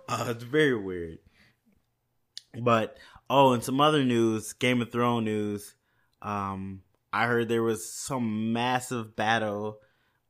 Uh, 0.08 0.28
it's 0.30 0.44
very 0.44 0.78
weird. 0.78 1.20
But 2.60 2.98
oh, 3.30 3.54
and 3.54 3.64
some 3.64 3.82
other 3.82 4.04
news, 4.04 4.54
Game 4.54 4.82
of 4.82 4.92
Thrones 4.92 5.26
news. 5.26 5.76
Um, 6.22 6.82
I 7.14 7.28
heard 7.28 7.48
there 7.48 7.64
was 7.64 7.90
some 7.90 8.52
massive 8.52 9.16
battle. 9.16 9.78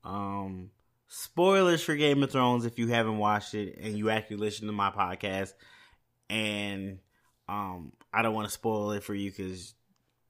Um, 0.04 0.72
spoilers 1.08 1.82
for 1.82 1.96
Game 1.96 2.22
of 2.22 2.32
Thrones 2.32 2.66
if 2.66 2.78
you 2.78 2.90
haven't 2.90 3.18
watched 3.18 3.54
it 3.54 3.78
and 3.82 3.98
you 3.98 4.10
actually 4.10 4.38
listen 4.38 4.68
to 4.68 4.74
my 4.74 4.92
podcast. 4.92 5.54
And 6.30 7.00
um, 7.48 7.94
I 8.12 8.22
don't 8.22 8.34
want 8.34 8.48
to 8.48 8.54
spoil 8.54 8.92
it 8.92 9.04
for 9.04 9.14
you 9.14 9.32
because 9.32 9.76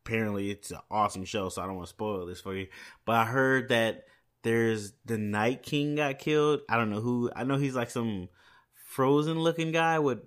apparently 0.05 0.51
it's 0.51 0.69
an 0.69 0.79
awesome 0.91 1.25
show, 1.25 1.50
so 1.50 1.62
I 1.62 1.65
don't 1.65 1.75
want 1.75 1.88
to 1.88 1.93
spoil 1.93 2.25
this 2.27 2.41
for 2.41 2.55
you. 2.55 2.67
But 3.05 3.15
I 3.15 3.25
heard 3.25 3.69
that 3.69 4.03
there's 4.43 4.93
the 5.05 5.17
Night 5.17 5.63
King 5.63 5.95
got 5.95 6.19
killed. 6.19 6.62
I 6.69 6.77
don't 6.77 6.91
know 6.91 7.01
who. 7.01 7.31
I 7.36 7.45
know 7.45 7.57
he's 7.57 7.75
like 7.75 7.89
some 7.89 8.29
frozen 8.88 9.39
looking 9.39 9.72
guy 9.72 10.00
with. 10.00 10.19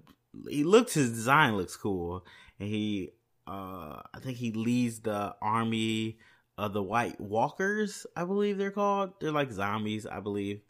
He 0.49 0.65
looks 0.65 0.95
his 0.95 1.11
design 1.11 1.57
looks 1.57 1.77
cool, 1.77 2.27
and 2.59 2.69
he. 2.69 3.11
Uh, 3.47 4.03
I 4.13 4.19
think 4.21 4.39
he 4.39 4.53
leads 4.53 5.01
the 5.01 5.35
army 5.41 6.19
of 6.59 6.73
the 6.73 6.83
White 6.83 7.21
Walkers. 7.21 8.07
I 8.17 8.25
believe 8.25 8.59
they're 8.59 8.71
called. 8.71 9.13
They're 9.21 9.33
like 9.33 9.53
zombies. 9.53 10.07
I 10.07 10.21
believe. 10.21 10.61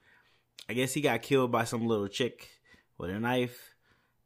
I 0.69 0.73
guess 0.73 0.93
he 0.93 1.01
got 1.01 1.23
killed 1.23 1.53
by 1.53 1.65
some 1.65 1.87
little 1.87 2.09
chick 2.09 2.49
with 2.99 3.11
a 3.11 3.21
knife, 3.21 3.75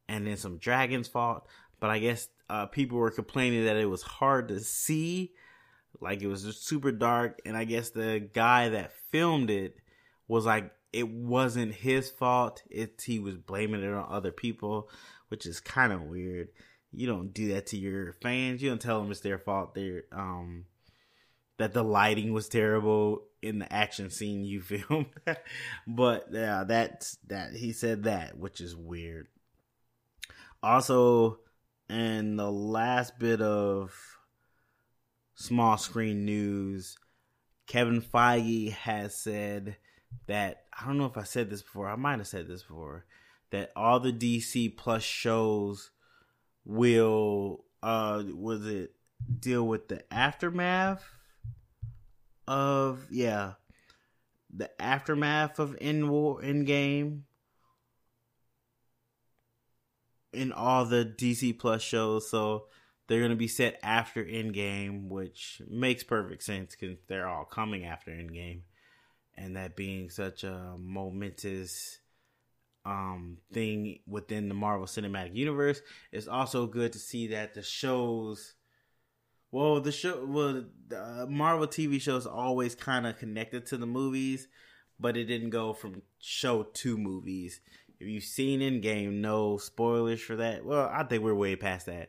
and 0.09 0.27
then 0.27 0.37
some 0.37 0.59
dragons 0.59 1.07
fought. 1.07 1.47
But 1.81 1.91
I 1.91 1.99
guess 1.99 2.29
uh, 2.49 2.67
people 2.67 2.99
were 2.99 3.11
complaining 3.11 3.65
that 3.65 3.77
it 3.77 3.87
was 3.87 4.03
hard 4.03 4.49
to 4.49 4.61
see, 4.61 5.33
like 6.01 6.23
it 6.23 6.29
was 6.29 6.45
just 6.45 6.67
super 6.67 6.93
dark. 6.93 7.41
And 7.45 7.57
I 7.57 7.65
guess 7.65 7.91
the 7.91 8.29
guy 8.33 8.71
that 8.71 8.93
filmed 9.11 9.51
it 9.51 9.77
was 10.29 10.47
like, 10.47 10.73
it 10.93 11.09
wasn't 11.09 11.75
his 11.75 12.11
fault. 12.11 12.63
It 12.71 13.03
he 13.05 13.19
was 13.19 13.37
blaming 13.37 13.83
it 13.83 13.93
on 13.93 14.07
other 14.09 14.33
people, 14.33 14.89
which 15.29 15.47
is 15.47 15.61
kind 15.61 15.93
of 15.93 16.03
weird. 16.03 16.49
You 16.93 17.07
don't 17.07 17.33
do 17.33 17.49
that 17.55 17.67
to 17.69 17.79
your 17.79 18.15
fans. 18.15 18.63
You 18.63 18.71
don't 18.71 18.81
tell 18.81 19.01
them 19.01 19.11
it's 19.11 19.21
their 19.21 19.39
fault. 19.39 19.75
They're 19.75 20.05
um 20.13 20.67
that 21.59 21.75
the 21.75 21.85
lighting 21.85 22.33
was 22.33 22.49
terrible 22.49 23.25
in 23.43 23.59
the 23.59 23.73
action 23.73 24.11
scene 24.11 24.45
you 24.45 24.61
filmed. 24.63 25.07
but 25.87 26.27
yeah, 26.33 26.65
that's 26.65 27.19
that 27.27 27.53
he 27.53 27.73
said 27.73 28.05
that, 28.05 28.39
which 28.39 28.61
is 28.61 28.75
weird. 28.75 29.29
Also, 30.63 31.41
and 31.89 32.39
the 32.39 32.51
last 32.51 33.19
bit 33.19 33.41
of 33.41 33.95
small 35.35 35.79
screen 35.79 36.25
news 36.25 36.97
Kevin 37.71 38.03
Feige 38.03 38.73
has 38.73 39.15
said 39.15 39.77
that 40.27 40.65
I 40.77 40.87
don't 40.87 40.99
know 40.99 41.07
if 41.07 41.17
I 41.17 41.23
said 41.23 41.51
this 41.51 41.63
before, 41.63 41.89
I 41.89 41.95
might 41.95 42.19
have 42.19 42.27
said 42.27 42.49
this 42.49 42.63
before, 42.63 43.05
that 43.51 43.71
all 43.77 44.01
the 44.01 44.11
Disney 44.11 44.69
Plus 44.69 45.05
shows 45.05 45.93
will 46.65 47.65
uh 47.83 48.23
was 48.35 48.67
it 48.67 48.93
deal 49.39 49.67
with 49.67 49.89
the 49.89 50.03
aftermath 50.13 51.05
of 52.47 53.07
yeah 53.11 53.53
the 54.55 54.83
aftermath 54.83 55.59
of 55.59 55.77
in 55.81 56.09
war 56.09 56.41
Endgame? 56.43 57.23
In 60.33 60.53
all 60.53 60.85
the 60.85 61.05
Disney 61.05 61.53
Plus 61.53 61.83
shows, 61.83 62.31
so 62.31 62.67
they're 63.07 63.23
gonna 63.23 63.35
be 63.35 63.49
set 63.49 63.79
after 63.83 64.25
Endgame, 64.25 65.09
which 65.09 65.61
makes 65.69 66.05
perfect 66.05 66.43
sense 66.43 66.77
because 66.77 66.99
they're 67.09 67.27
all 67.27 67.45
coming 67.45 67.85
after 67.85 68.11
Endgame, 68.11 68.61
and 69.37 69.57
that 69.57 69.75
being 69.75 70.11
such 70.11 70.45
a 70.45 70.77
momentous 70.79 72.00
um 72.91 73.39
thing 73.53 74.01
within 74.07 74.49
the 74.49 74.55
Marvel 74.55 74.87
Cinematic 74.87 75.35
Universe, 75.35 75.81
it's 76.13 76.29
also 76.29 76.67
good 76.67 76.93
to 76.93 76.99
see 76.99 77.29
that 77.29 77.55
the 77.55 77.63
shows. 77.63 78.55
Well, 79.53 79.81
the 79.81 79.91
show, 79.91 80.25
well, 80.27 80.65
the 80.89 81.27
Marvel 81.29 81.67
TV 81.67 82.01
shows 82.01 82.27
always 82.27 82.75
kind 82.75 83.07
of 83.07 83.19
connected 83.19 83.67
to 83.67 83.77
the 83.77 83.87
movies, 83.87 84.47
but 84.99 85.17
it 85.17 85.25
didn't 85.25 85.51
go 85.51 85.73
from 85.73 86.03
show 86.21 86.63
to 86.63 86.97
movies 86.97 87.61
if 88.01 88.09
you've 88.09 88.25
seen 88.25 88.61
Endgame, 88.61 89.21
no 89.21 89.59
spoilers 89.59 90.23
for 90.23 90.37
that. 90.37 90.65
Well, 90.65 90.91
I 90.93 91.05
think 91.05 91.23
we're 91.23 91.35
way 91.35 91.55
past 91.55 91.87
that. 91.87 92.09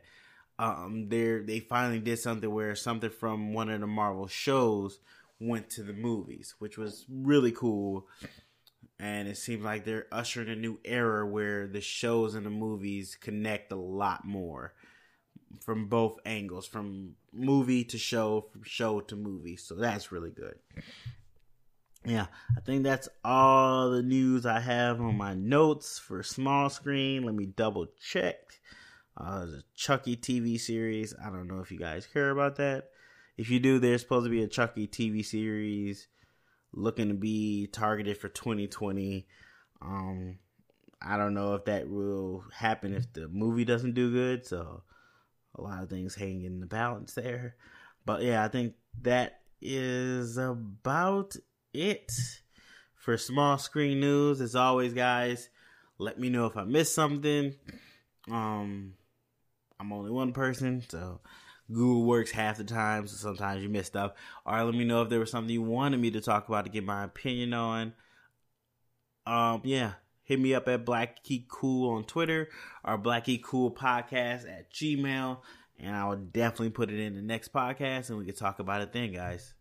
Um, 0.57 1.09
they 1.09 1.39
they 1.39 1.59
finally 1.59 2.00
did 2.00 2.19
something 2.19 2.51
where 2.51 2.75
something 2.75 3.09
from 3.09 3.53
one 3.53 3.69
of 3.69 3.81
the 3.81 3.88
Marvel 3.88 4.27
shows 4.27 5.00
went 5.39 5.69
to 5.71 5.83
the 5.83 5.93
movies, 5.93 6.55
which 6.59 6.77
was 6.77 7.05
really 7.09 7.51
cool. 7.51 8.07
And 9.01 9.27
it 9.27 9.38
seems 9.38 9.63
like 9.63 9.84
they're 9.84 10.08
ushering 10.12 10.50
a 10.50 10.55
new 10.55 10.79
era 10.86 11.25
where 11.25 11.67
the 11.67 11.81
shows 11.81 12.36
and 12.36 12.46
the 12.46 12.51
movies 12.51 13.17
connect 13.20 13.72
a 13.72 13.75
lot 13.75 14.25
more 14.25 14.74
from 15.65 15.88
both 15.88 16.20
angles, 16.25 16.67
from 16.67 17.15
movie 17.34 17.84
to 17.86 17.98
show, 17.98 18.46
from 18.51 18.62
show 18.63 19.01
to 19.01 19.15
movie. 19.15 19.55
So 19.55 19.74
that's 19.74 20.12
really 20.12 20.29
good 20.29 20.55
yeah, 22.05 22.27
I 22.58 22.62
think 22.62 22.84
that's 22.84 23.08
all 23.24 23.91
the 23.91 24.01
news 24.01 24.46
I 24.46 24.60
have 24.60 25.00
on 25.00 25.17
my 25.17 25.36
notes 25.36 26.00
for 26.00 26.24
small 26.24 26.70
screen. 26.70 27.24
Let 27.24 27.36
me 27.36 27.46
double 27.46 27.88
check. 28.01 28.38
Uh, 29.15 29.46
the 29.46 29.63
Chucky 29.75 30.15
TV 30.15 30.60
series. 30.60 31.13
I 31.24 31.29
don't 31.29 31.48
know 31.48 31.60
if 31.60 31.72
you 31.72 31.77
guys 31.77 32.08
care 32.08 32.31
about 32.31 32.55
that. 32.55 32.89
If 33.38 33.50
you 33.50 33.60
do, 33.60 33.77
there's 33.77 34.01
supposed 34.01 34.25
to 34.25 34.31
be 34.31 34.41
a 34.41 34.48
Chucky 34.48 34.88
TV 34.88 35.24
series 35.24 36.08
looking 36.73 37.09
to 37.09 37.13
be 37.13 37.67
targeted 37.67 38.17
for 38.17 38.29
2020. 38.29 39.27
Um, 39.81 40.39
I 41.01 41.17
don't 41.17 41.33
know 41.33 41.55
if 41.55 41.65
that 41.65 41.89
will 41.89 42.43
happen 42.55 42.93
if 42.93 43.11
the 43.13 43.27
movie 43.27 43.65
doesn't 43.65 43.93
do 43.93 44.11
good. 44.11 44.45
So 44.45 44.83
a 45.55 45.61
lot 45.61 45.83
of 45.83 45.89
things 45.89 46.15
hang 46.15 46.43
in 46.43 46.59
the 46.59 46.65
balance 46.65 47.13
there. 47.13 47.55
But 48.05 48.21
yeah, 48.21 48.43
I 48.43 48.47
think 48.47 48.75
that 49.01 49.41
is 49.61 50.37
about 50.37 51.35
it 51.73 52.11
for 52.95 53.17
small 53.17 53.57
screen 53.57 53.99
news. 53.99 54.41
As 54.41 54.55
always, 54.55 54.93
guys, 54.93 55.49
let 55.97 56.19
me 56.19 56.29
know 56.29 56.45
if 56.45 56.57
I 56.57 56.63
missed 56.63 56.95
something. 56.95 57.53
Um, 58.29 58.93
I'm 59.79 59.91
only 59.91 60.11
one 60.11 60.33
person, 60.33 60.83
so 60.87 61.19
Google 61.71 62.05
works 62.05 62.31
half 62.31 62.57
the 62.57 62.63
time, 62.63 63.07
so 63.07 63.15
sometimes 63.15 63.63
you 63.63 63.69
miss 63.69 63.87
stuff. 63.87 64.13
Or 64.45 64.63
let 64.63 64.75
me 64.75 64.85
know 64.85 65.01
if 65.01 65.09
there 65.09 65.19
was 65.19 65.31
something 65.31 65.53
you 65.53 65.61
wanted 65.61 65.99
me 65.99 66.11
to 66.11 66.21
talk 66.21 66.47
about 66.47 66.65
to 66.65 66.71
get 66.71 66.83
my 66.83 67.03
opinion 67.03 67.53
on. 67.53 67.93
Um, 69.25 69.61
yeah, 69.63 69.93
hit 70.23 70.39
me 70.39 70.53
up 70.53 70.67
at 70.67 70.85
Blackie 70.85 71.47
Cool 71.47 71.95
on 71.95 72.03
Twitter 72.03 72.49
or 72.83 72.97
Blackie 72.97 73.41
Cool 73.41 73.71
Podcast 73.71 74.49
at 74.49 74.73
Gmail, 74.73 75.39
and 75.79 75.95
I 75.95 76.07
will 76.07 76.17
definitely 76.17 76.71
put 76.71 76.89
it 76.89 76.99
in 76.99 77.15
the 77.15 77.21
next 77.21 77.53
podcast, 77.53 78.09
and 78.09 78.17
we 78.17 78.25
can 78.25 78.35
talk 78.35 78.59
about 78.59 78.81
it 78.81 78.93
then, 78.93 79.13
guys. 79.13 79.53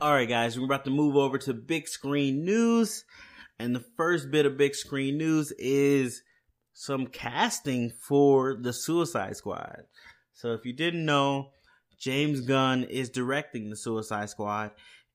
All 0.00 0.12
right, 0.12 0.28
guys, 0.28 0.58
we're 0.58 0.64
about 0.64 0.84
to 0.84 0.90
move 0.90 1.16
over 1.16 1.38
to 1.38 1.54
big 1.54 1.88
screen 1.88 2.44
news. 2.44 3.04
And 3.58 3.76
the 3.76 3.84
first 3.96 4.30
bit 4.30 4.46
of 4.46 4.56
big 4.56 4.74
screen 4.74 5.18
news 5.18 5.52
is 5.52 6.22
some 6.72 7.06
casting 7.06 7.90
for 7.90 8.56
the 8.60 8.72
Suicide 8.72 9.36
Squad. 9.36 9.84
So 10.42 10.54
if 10.54 10.66
you 10.66 10.72
didn't 10.72 11.04
know, 11.04 11.50
James 12.00 12.40
Gunn 12.40 12.82
is 12.82 13.10
directing 13.10 13.70
the 13.70 13.76
Suicide 13.76 14.28
Squad, 14.28 14.72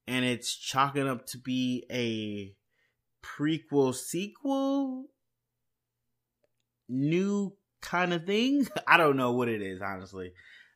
and 0.07 0.23
it's 0.23 0.55
chalking 0.55 1.05
up 1.05 1.25
to 1.25 1.37
be 1.37 1.83
a 1.91 2.55
prequel 3.21 3.93
sequel 3.93 5.07
new 6.87 7.51
kind 7.81 8.13
of 8.13 8.25
thing. 8.25 8.69
I 8.87 8.95
don't 8.95 9.17
know 9.17 9.33
what 9.33 9.49
it 9.49 9.61
is, 9.61 9.81
honestly. 9.81 10.31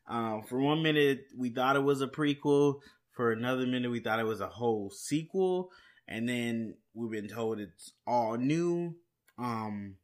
Uh, 0.06 0.42
for 0.42 0.60
one 0.60 0.84
minute, 0.84 1.28
we 1.38 1.52
thought 1.52 1.78
it 1.78 1.84
was 1.84 2.02
a 2.02 2.08
prequel 2.08 2.82
for 3.12 3.32
another 3.32 3.66
minute 3.66 3.90
we 3.90 4.02
thought 4.02 4.20
it 4.20 4.26
was 4.26 4.42
a 4.42 4.48
whole 4.48 4.90
sequel 4.90 5.70
and 6.08 6.28
then 6.28 6.74
we've 6.94 7.12
been 7.12 7.28
told 7.28 7.60
it's 7.60 7.92
all 8.08 8.38
new 8.38 8.96
um 9.38 9.96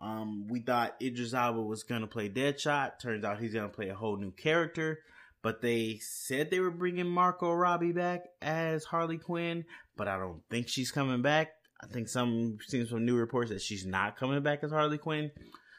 um 0.00 0.46
we 0.48 0.60
thought 0.60 0.96
Idris 1.02 1.34
Elba 1.34 1.60
was 1.60 1.82
going 1.82 2.02
to 2.02 2.06
play 2.06 2.28
Deadshot 2.28 3.00
turns 3.00 3.24
out 3.24 3.40
he's 3.40 3.54
going 3.54 3.68
to 3.68 3.74
play 3.74 3.88
a 3.88 3.94
whole 3.94 4.16
new 4.16 4.30
character 4.30 5.00
but 5.42 5.62
they 5.62 5.98
said 6.00 6.50
they 6.50 6.60
were 6.60 6.70
bringing 6.70 7.06
Margot 7.06 7.52
Robbie 7.52 7.92
back 7.92 8.24
as 8.42 8.84
Harley 8.84 9.18
Quinn 9.18 9.64
but 9.96 10.08
I 10.08 10.18
don't 10.18 10.42
think 10.50 10.68
she's 10.68 10.90
coming 10.90 11.22
back 11.22 11.52
I 11.80 11.86
think 11.86 12.08
some 12.08 12.58
seems 12.66 12.90
from 12.90 13.04
new 13.04 13.16
reports 13.16 13.50
that 13.50 13.62
she's 13.62 13.86
not 13.86 14.16
coming 14.16 14.42
back 14.42 14.64
as 14.64 14.72
Harley 14.72 14.98
Quinn. 14.98 15.30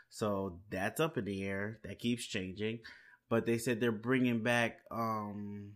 So 0.09 0.59
that's 0.69 0.99
up 0.99 1.17
in 1.17 1.25
the 1.25 1.43
air. 1.43 1.79
That 1.83 1.99
keeps 1.99 2.25
changing. 2.25 2.79
But 3.29 3.45
they 3.45 3.57
said 3.57 3.79
they're 3.79 3.91
bringing 3.91 4.41
back 4.41 4.79
um 4.91 5.73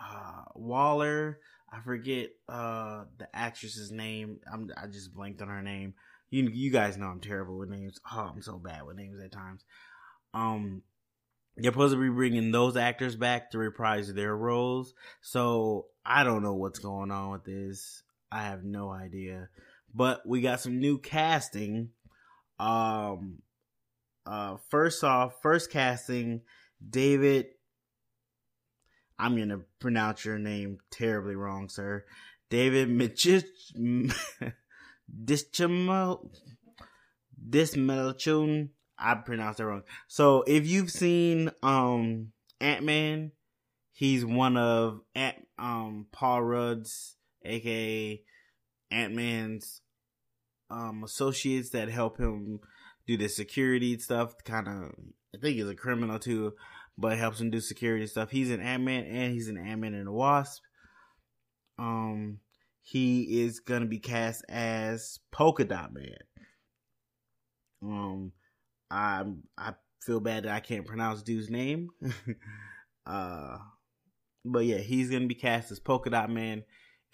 uh 0.00 0.44
Waller. 0.54 1.38
I 1.70 1.80
forget 1.80 2.30
uh 2.48 3.04
the 3.18 3.28
actress's 3.34 3.92
name. 3.92 4.40
I'm 4.52 4.70
I 4.76 4.86
just 4.86 5.14
blanked 5.14 5.42
on 5.42 5.48
her 5.48 5.62
name. 5.62 5.94
You 6.34 6.50
you 6.52 6.70
guys 6.72 6.96
know 6.96 7.06
I'm 7.06 7.20
terrible 7.20 7.56
with 7.56 7.68
names. 7.68 8.00
Oh, 8.12 8.32
I'm 8.34 8.42
so 8.42 8.58
bad 8.58 8.84
with 8.84 8.96
names 8.96 9.20
at 9.22 9.30
times. 9.30 9.64
Um 10.34 10.82
they're 11.56 11.70
supposed 11.70 11.94
to 11.94 12.00
be 12.00 12.08
bringing 12.08 12.50
those 12.50 12.76
actors 12.76 13.14
back 13.14 13.52
to 13.52 13.58
reprise 13.58 14.12
their 14.12 14.36
roles. 14.36 14.94
So 15.22 15.86
I 16.04 16.24
don't 16.24 16.42
know 16.42 16.54
what's 16.54 16.80
going 16.80 17.12
on 17.12 17.30
with 17.30 17.44
this. 17.44 18.02
I 18.32 18.42
have 18.42 18.64
no 18.64 18.90
idea. 18.90 19.48
But 19.94 20.26
we 20.26 20.40
got 20.40 20.60
some 20.60 20.80
new 20.80 20.98
casting. 20.98 21.90
Um 22.58 23.42
uh 24.26 24.56
first 24.70 25.04
off, 25.04 25.40
first 25.40 25.70
casting, 25.70 26.40
David 26.90 27.46
I'm 29.20 29.36
gonna 29.36 29.60
pronounce 29.78 30.24
your 30.24 30.40
name 30.40 30.78
terribly 30.90 31.36
wrong, 31.36 31.68
sir. 31.68 32.04
David 32.50 32.88
Michich 32.88 33.44
Dischamal 35.10 36.30
Dismelchun. 37.48 38.70
I 38.98 39.14
pronounced 39.16 39.60
it 39.60 39.64
wrong. 39.64 39.82
So 40.08 40.42
if 40.46 40.66
you've 40.66 40.90
seen 40.90 41.50
um 41.62 42.32
Ant 42.60 42.84
Man, 42.84 43.32
he's 43.92 44.24
one 44.24 44.56
of 44.56 45.00
Ant 45.14 45.36
um 45.58 46.06
Paul 46.12 46.42
Rudd's 46.42 47.16
aka 47.44 48.22
Ant 48.90 49.14
Man's 49.14 49.80
um 50.70 51.04
associates 51.04 51.70
that 51.70 51.88
help 51.88 52.18
him 52.18 52.60
do 53.06 53.16
the 53.16 53.28
security 53.28 53.98
stuff. 53.98 54.34
Kind 54.44 54.68
of, 54.68 54.94
I 55.34 55.38
think 55.40 55.56
he's 55.56 55.68
a 55.68 55.74
criminal 55.74 56.18
too, 56.18 56.54
but 56.96 57.18
helps 57.18 57.40
him 57.40 57.50
do 57.50 57.60
security 57.60 58.06
stuff. 58.06 58.30
He's 58.30 58.50
an 58.50 58.60
Ant 58.60 58.84
Man 58.84 59.04
and 59.04 59.32
he's 59.32 59.48
an 59.48 59.58
Ant 59.58 59.80
Man 59.80 59.94
and 59.94 60.08
a 60.08 60.12
Wasp. 60.12 60.62
Um, 61.78 62.38
he 62.86 63.42
is 63.42 63.60
gonna 63.60 63.86
be 63.86 63.98
cast 63.98 64.44
as 64.48 65.18
Polka 65.32 65.64
Dot 65.64 65.92
Man. 65.92 66.18
Um, 67.82 68.32
I 68.90 69.24
I 69.56 69.72
feel 70.02 70.20
bad 70.20 70.44
that 70.44 70.54
I 70.54 70.60
can't 70.60 70.86
pronounce 70.86 71.22
dude's 71.22 71.48
name. 71.48 71.88
uh, 73.06 73.56
but 74.44 74.66
yeah, 74.66 74.78
he's 74.78 75.10
gonna 75.10 75.26
be 75.26 75.34
cast 75.34 75.72
as 75.72 75.80
Polka 75.80 76.10
Dot 76.10 76.30
Man 76.30 76.62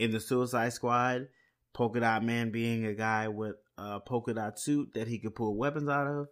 in 0.01 0.11
the 0.11 0.21
Suicide 0.21 0.73
Squad. 0.73 1.29
Polka 1.73 2.01
Dot 2.01 2.25
Man 2.25 2.51
being 2.51 2.85
a 2.85 2.95
guy 2.95 3.29
with 3.29 3.55
a 3.79 4.01
polka 4.01 4.35
dot 4.35 4.59
suit 4.59 4.91
that 4.95 5.07
he 5.07 5.21
could 5.21 5.37
pull 5.37 5.57
weapons 5.57 5.89
out 5.89 6.09
of. 6.09 6.27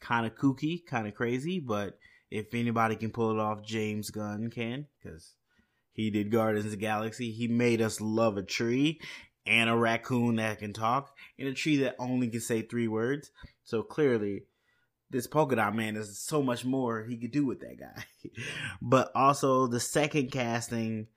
Kind 0.00 0.26
of 0.26 0.36
kooky, 0.36 0.86
kind 0.86 1.08
of 1.08 1.14
crazy, 1.14 1.58
but 1.58 1.98
if 2.30 2.54
anybody 2.54 2.94
can 2.94 3.10
pull 3.10 3.32
it 3.32 3.38
off, 3.38 3.64
James 3.64 4.10
Gunn 4.10 4.48
can, 4.48 4.86
because 5.02 5.34
he 6.00 6.10
did 6.10 6.30
Guardians 6.30 6.64
of 6.66 6.70
the 6.70 6.76
Galaxy. 6.76 7.30
He 7.30 7.48
made 7.48 7.80
us 7.82 8.00
love 8.00 8.36
a 8.36 8.42
tree 8.42 9.00
and 9.46 9.68
a 9.68 9.76
raccoon 9.76 10.36
that 10.36 10.58
can 10.58 10.72
talk, 10.72 11.14
and 11.38 11.48
a 11.48 11.54
tree 11.54 11.78
that 11.78 11.96
only 11.98 12.28
can 12.28 12.40
say 12.40 12.62
three 12.62 12.88
words. 12.88 13.30
So 13.64 13.82
clearly, 13.82 14.44
this 15.10 15.26
polka 15.26 15.56
dot 15.56 15.74
man 15.74 15.96
is 15.96 16.18
so 16.18 16.42
much 16.42 16.64
more 16.64 17.02
he 17.02 17.16
could 17.16 17.32
do 17.32 17.44
with 17.44 17.60
that 17.60 17.78
guy. 17.78 18.04
but 18.82 19.10
also 19.14 19.66
the 19.66 19.80
second 19.80 20.30
casting 20.30 21.08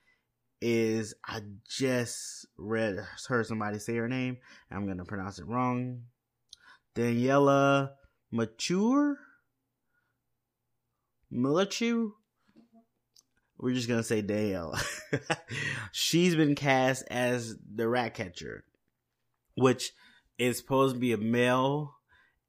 is 0.62 1.14
I 1.26 1.42
just 1.70 2.46
read 2.58 3.06
heard 3.28 3.46
somebody 3.46 3.80
say 3.80 3.96
her 3.96 4.08
name. 4.08 4.38
I'm 4.72 4.88
gonna 4.88 5.06
pronounce 5.06 5.40
it 5.40 5.48
wrong. 5.48 6.04
Daniela 6.96 7.92
Mature 8.32 9.18
Milichu. 11.32 12.14
We're 13.64 13.74
just 13.74 13.88
gonna 13.88 14.04
say 14.04 14.22
Daniela. 14.22 14.78
She's 15.94 16.36
been 16.36 16.54
cast 16.54 17.06
as 17.10 17.56
the 17.74 17.88
rat 17.88 18.14
catcher, 18.14 18.66
which 19.56 19.94
is 20.38 20.58
supposed 20.58 20.96
to 20.96 21.00
be 21.00 21.14
a 21.14 21.18
male, 21.18 21.96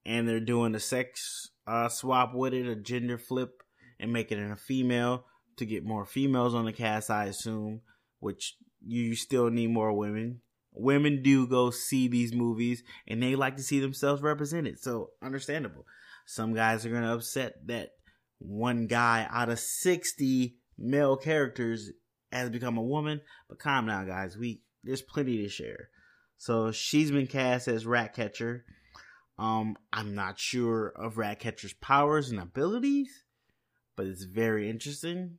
and 0.05 0.29
they're 0.29 0.41
doing 0.41 0.75
a 0.75 0.81
sex 0.81 1.51
uh, 1.69 1.89
swap 1.89 2.35
with 2.35 2.53
it, 2.53 2.67
a 2.67 2.75
gender 2.75 3.17
flip, 3.17 3.63
and 4.01 4.13
making 4.13 4.41
it 4.41 4.51
a 4.51 4.57
female 4.57 5.27
to 5.59 5.65
get 5.65 5.85
more 5.85 6.05
females 6.05 6.53
on 6.53 6.65
the 6.65 6.73
cast. 6.73 7.11
I 7.11 7.27
assume 7.27 7.83
which 8.19 8.57
you 8.85 9.15
still 9.15 9.51
need 9.51 9.71
more 9.71 9.93
women. 9.93 10.41
Women 10.73 11.23
do 11.23 11.47
go 11.47 11.71
see 11.71 12.09
these 12.09 12.35
movies 12.35 12.83
and 13.07 13.23
they 13.23 13.37
like 13.37 13.57
to 13.59 13.63
see 13.63 13.79
themselves 13.79 14.21
represented. 14.21 14.81
So 14.81 15.11
understandable. 15.23 15.87
Some 16.27 16.55
guys 16.55 16.85
are 16.85 16.91
going 16.91 17.05
to 17.05 17.15
upset 17.15 17.65
that 17.67 17.91
one 18.41 18.89
guy 18.89 19.29
out 19.31 19.49
of 19.49 19.61
60 19.61 20.57
male 20.79 21.17
characters 21.17 21.91
has 22.33 22.51
become 22.51 22.77
a 22.77 22.83
woman. 22.83 23.21
But 23.49 23.59
calm 23.59 23.87
down, 23.87 24.07
guys. 24.07 24.37
We 24.37 24.63
there's 24.83 25.03
plenty 25.03 25.43
to 25.43 25.49
share. 25.49 25.89
So 26.37 26.73
she's 26.73 27.11
been 27.11 27.27
cast 27.27 27.69
as 27.69 27.87
Ratcatcher. 27.87 28.65
Um, 29.39 29.77
I'm 29.93 30.15
not 30.15 30.39
sure 30.39 30.93
of 30.97 31.19
Ratcatcher's 31.19 31.73
powers 31.73 32.31
and 32.31 32.41
abilities, 32.41 33.25
but 33.97 34.07
it's 34.07 34.25
very 34.25 34.71
interesting. 34.71 35.39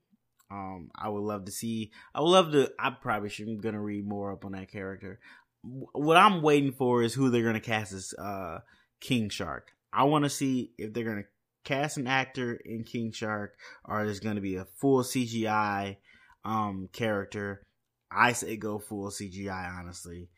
Um, 0.52 0.90
I 0.96 1.10
would 1.10 1.24
love 1.24 1.46
to 1.46 1.52
see. 1.52 1.92
I 2.14 2.22
would 2.22 2.30
love 2.30 2.52
to. 2.52 2.72
I 2.80 2.90
probably 2.90 3.30
should. 3.30 3.48
I'm 3.48 3.60
gonna 3.60 3.82
read 3.82 4.08
more 4.08 4.32
up 4.32 4.46
on 4.46 4.54
that 4.54 4.72
character. 4.72 5.20
What 5.64 6.18
I'm 6.18 6.42
waiting 6.42 6.72
for 6.72 7.02
is 7.02 7.14
who 7.14 7.30
they're 7.30 7.44
gonna 7.44 7.60
cast 7.60 7.94
as 7.94 8.14
uh, 8.18 8.60
King 9.00 9.30
Shark. 9.30 9.72
I 9.92 10.04
want 10.04 10.26
to 10.26 10.30
see 10.30 10.72
if 10.78 10.94
they're 10.94 11.04
gonna 11.06 11.24
cast 11.66 11.98
an 11.98 12.08
actor 12.08 12.54
in 12.54 12.84
King 12.84 13.12
Shark, 13.12 13.58
or 13.84 14.06
there's 14.06 14.22
gonna 14.22 14.42
be 14.42 14.56
a 14.56 14.66
full 14.66 15.04
CGI 15.04 15.98
um 16.46 16.88
character. 16.94 17.64
I 18.12 18.32
say 18.32 18.56
go 18.56 18.80
full 18.80 19.10
CGI. 19.10 19.80
Honestly, 19.80 20.30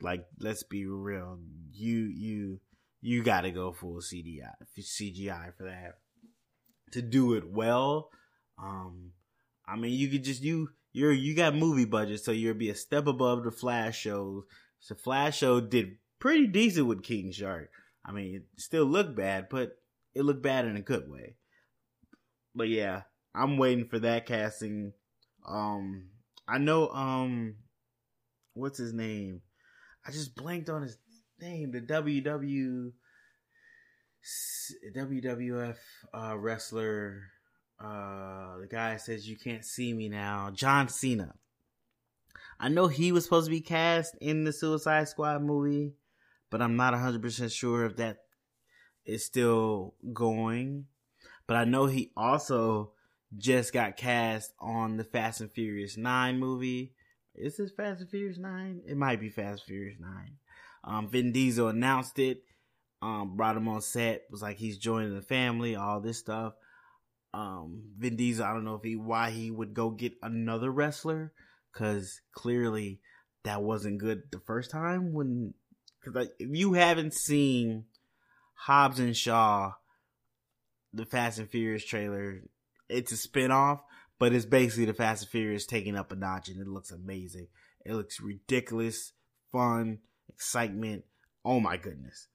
like 0.00 0.24
let's 0.40 0.62
be 0.62 0.86
real. 0.86 1.38
You 1.72 1.98
you 2.06 2.60
you 3.02 3.22
got 3.22 3.42
to 3.42 3.50
go 3.50 3.72
full 3.72 4.00
CGI 4.00 4.50
CGI 4.78 5.54
for 5.56 5.64
that 5.64 5.98
to 6.92 7.02
do 7.02 7.34
it 7.34 7.48
well. 7.48 8.10
Um, 8.58 9.12
I 9.66 9.76
mean, 9.76 9.92
you 9.92 10.08
could 10.08 10.24
just 10.24 10.42
you 10.42 10.70
you're 10.92 11.12
you 11.12 11.34
got 11.34 11.54
movie 11.54 11.84
budget, 11.84 12.20
so 12.20 12.32
you'll 12.32 12.54
be 12.54 12.70
a 12.70 12.74
step 12.74 13.06
above 13.06 13.44
the 13.44 13.50
Flash 13.50 13.98
shows. 13.98 14.44
So 14.80 14.94
Flash 14.94 15.38
show 15.38 15.60
did 15.60 15.98
pretty 16.18 16.46
decent 16.46 16.86
with 16.86 17.02
King 17.02 17.32
Shark. 17.32 17.70
I 18.04 18.12
mean, 18.12 18.36
it 18.36 18.60
still 18.60 18.84
looked 18.84 19.16
bad, 19.16 19.48
but 19.50 19.76
it 20.16 20.24
looked 20.24 20.42
bad 20.42 20.64
in 20.64 20.76
a 20.76 20.82
good 20.82 21.10
way. 21.10 21.36
But 22.54 22.68
yeah, 22.68 23.02
I'm 23.34 23.58
waiting 23.58 23.86
for 23.86 23.98
that 23.98 24.26
casting. 24.26 24.92
Um, 25.46 26.08
I 26.48 26.58
know. 26.58 26.88
Um, 26.88 27.56
what's 28.54 28.78
his 28.78 28.92
name? 28.92 29.42
I 30.06 30.10
just 30.10 30.34
blanked 30.34 30.70
on 30.70 30.82
his 30.82 30.98
name. 31.40 31.70
The 31.70 31.82
WW 31.82 32.92
WWF 34.96 35.76
uh, 36.12 36.36
wrestler 36.36 37.22
uh, 37.78 38.56
the 38.58 38.66
guy 38.66 38.96
says 38.96 39.28
you 39.28 39.36
can't 39.36 39.64
see 39.64 39.92
me 39.92 40.08
now. 40.08 40.50
John 40.52 40.88
Cena. 40.88 41.34
I 42.58 42.68
know 42.68 42.88
he 42.88 43.12
was 43.12 43.24
supposed 43.24 43.46
to 43.46 43.50
be 43.50 43.60
cast 43.60 44.16
in 44.20 44.44
the 44.44 44.52
Suicide 44.52 45.08
Squad 45.08 45.42
movie, 45.42 45.92
but 46.50 46.62
I'm 46.62 46.76
not 46.76 46.94
100% 46.94 47.52
sure 47.52 47.84
if 47.84 47.96
that 47.96 48.18
is 49.06 49.24
still 49.24 49.94
going. 50.12 50.86
But 51.46 51.56
I 51.56 51.64
know 51.64 51.86
he 51.86 52.10
also 52.16 52.92
just 53.36 53.72
got 53.72 53.96
cast 53.96 54.52
on 54.58 54.96
the 54.96 55.04
Fast 55.04 55.40
and 55.40 55.50
Furious 55.50 55.96
9 55.96 56.38
movie. 56.38 56.92
Is 57.34 57.56
this 57.56 57.70
Fast 57.70 58.00
and 58.00 58.10
Furious 58.10 58.38
9? 58.38 58.82
It 58.86 58.96
might 58.96 59.20
be 59.20 59.28
Fast 59.28 59.62
and 59.62 59.68
Furious 59.68 59.98
9. 60.00 60.10
Um, 60.84 61.08
Vin 61.08 61.32
Diesel 61.32 61.68
announced 61.68 62.18
it, 62.18 62.42
um, 63.02 63.36
brought 63.36 63.56
him 63.56 63.68
on 63.68 63.80
set, 63.80 64.22
was 64.30 64.42
like 64.42 64.56
he's 64.56 64.78
joining 64.78 65.14
the 65.14 65.22
family, 65.22 65.76
all 65.76 66.00
this 66.00 66.18
stuff 66.18 66.54
um, 67.36 67.82
Vin 67.98 68.16
Diesel, 68.16 68.46
I 68.46 68.54
don't 68.54 68.64
know 68.64 68.76
if 68.76 68.82
he 68.82 68.96
why 68.96 69.30
he 69.30 69.50
would 69.50 69.74
go 69.74 69.90
get 69.90 70.14
another 70.22 70.70
wrestler 70.70 71.32
because 71.70 72.22
clearly 72.32 73.00
that 73.44 73.62
wasn't 73.62 73.98
good 73.98 74.22
the 74.32 74.40
first 74.40 74.70
time 74.70 75.12
when 75.12 75.52
because 76.00 76.14
like, 76.14 76.32
if 76.38 76.48
you 76.50 76.72
haven't 76.72 77.12
seen 77.12 77.84
Hobbs 78.56 78.98
and 78.98 79.16
Shaw, 79.16 79.72
the 80.92 81.06
Fast 81.06 81.38
and 81.38 81.48
Furious 81.48 81.84
trailer, 81.84 82.42
it's 82.88 83.12
a 83.12 83.28
spinoff, 83.28 83.80
but 84.18 84.32
it's 84.32 84.46
basically 84.46 84.86
the 84.86 84.94
Fast 84.94 85.22
and 85.22 85.30
Furious 85.30 85.66
taking 85.66 85.96
up 85.96 86.10
a 86.12 86.16
notch, 86.16 86.48
and 86.48 86.60
it 86.60 86.66
looks 86.66 86.90
amazing. 86.90 87.48
It 87.84 87.92
looks 87.94 88.20
ridiculous, 88.20 89.12
fun, 89.52 89.98
excitement. 90.28 91.04
Oh 91.44 91.60
my 91.60 91.76
goodness, 91.76 92.28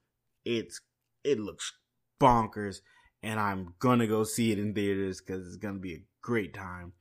it's 0.44 0.80
it 1.24 1.38
looks 1.38 1.72
bonkers 2.20 2.80
and 3.22 3.38
I'm 3.38 3.74
gonna 3.78 4.06
go 4.06 4.24
see 4.24 4.52
it 4.52 4.58
in 4.58 4.74
theaters 4.74 5.20
because 5.20 5.46
it's 5.46 5.56
gonna 5.56 5.78
be 5.78 5.94
a 5.94 6.04
great 6.20 6.54
time. 6.54 6.92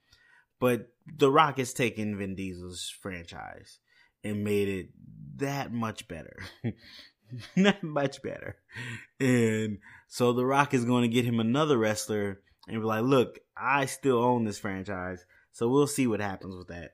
But 0.59 0.89
The 1.17 1.31
Rock 1.31 1.57
is 1.57 1.73
taking 1.73 2.17
Vin 2.17 2.35
Diesel's 2.35 2.89
franchise. 3.01 3.79
and 4.23 4.43
made 4.43 4.67
it 4.67 4.89
that 5.37 5.73
much 5.73 6.07
better. 6.07 6.37
not 7.55 7.81
much 7.83 8.21
better. 8.21 8.57
And 9.19 9.79
so 10.07 10.33
The 10.33 10.45
Rock 10.45 10.73
is 10.73 10.85
going 10.85 11.03
to 11.03 11.13
get 11.13 11.25
him 11.25 11.39
another 11.39 11.77
wrestler 11.77 12.41
and 12.67 12.81
be 12.81 12.85
like, 12.85 13.03
look, 13.03 13.39
I 13.55 13.85
still 13.85 14.23
own 14.23 14.45
this 14.45 14.59
franchise. 14.59 15.25
So 15.51 15.69
we'll 15.69 15.87
see 15.87 16.07
what 16.07 16.21
happens 16.21 16.55
with 16.55 16.67
that. 16.69 16.91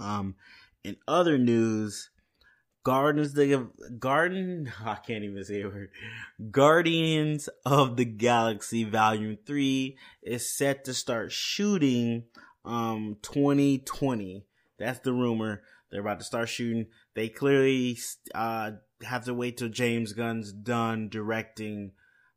Um, 0.00 0.34
in 0.82 0.96
other 1.06 1.38
news, 1.38 2.10
Gardens 2.84 3.32
the 3.32 3.70
Garden 3.98 4.70
I 4.84 4.96
can't 4.96 5.24
even 5.24 5.42
say 5.44 5.62
a 5.62 5.68
word. 5.68 5.90
Guardians 6.50 7.48
of 7.64 7.96
the 7.96 8.04
Galaxy 8.04 8.84
Volume 8.84 9.38
3 9.46 9.96
is 10.22 10.48
set 10.48 10.84
to 10.84 10.94
start 10.94 11.32
shooting 11.32 12.24
um 12.64 13.16
2020. 13.22 14.46
That's 14.78 15.00
the 15.00 15.12
rumor. 15.12 15.62
They're 15.90 16.00
about 16.00 16.18
to 16.18 16.24
start 16.24 16.48
shooting. 16.48 16.86
They 17.14 17.28
clearly 17.28 17.98
uh 18.34 18.72
have 19.02 19.24
to 19.24 19.34
wait 19.34 19.56
till 19.56 19.68
James 19.68 20.12
Gunn's 20.12 20.52
done 20.52 21.08
directing 21.08 21.92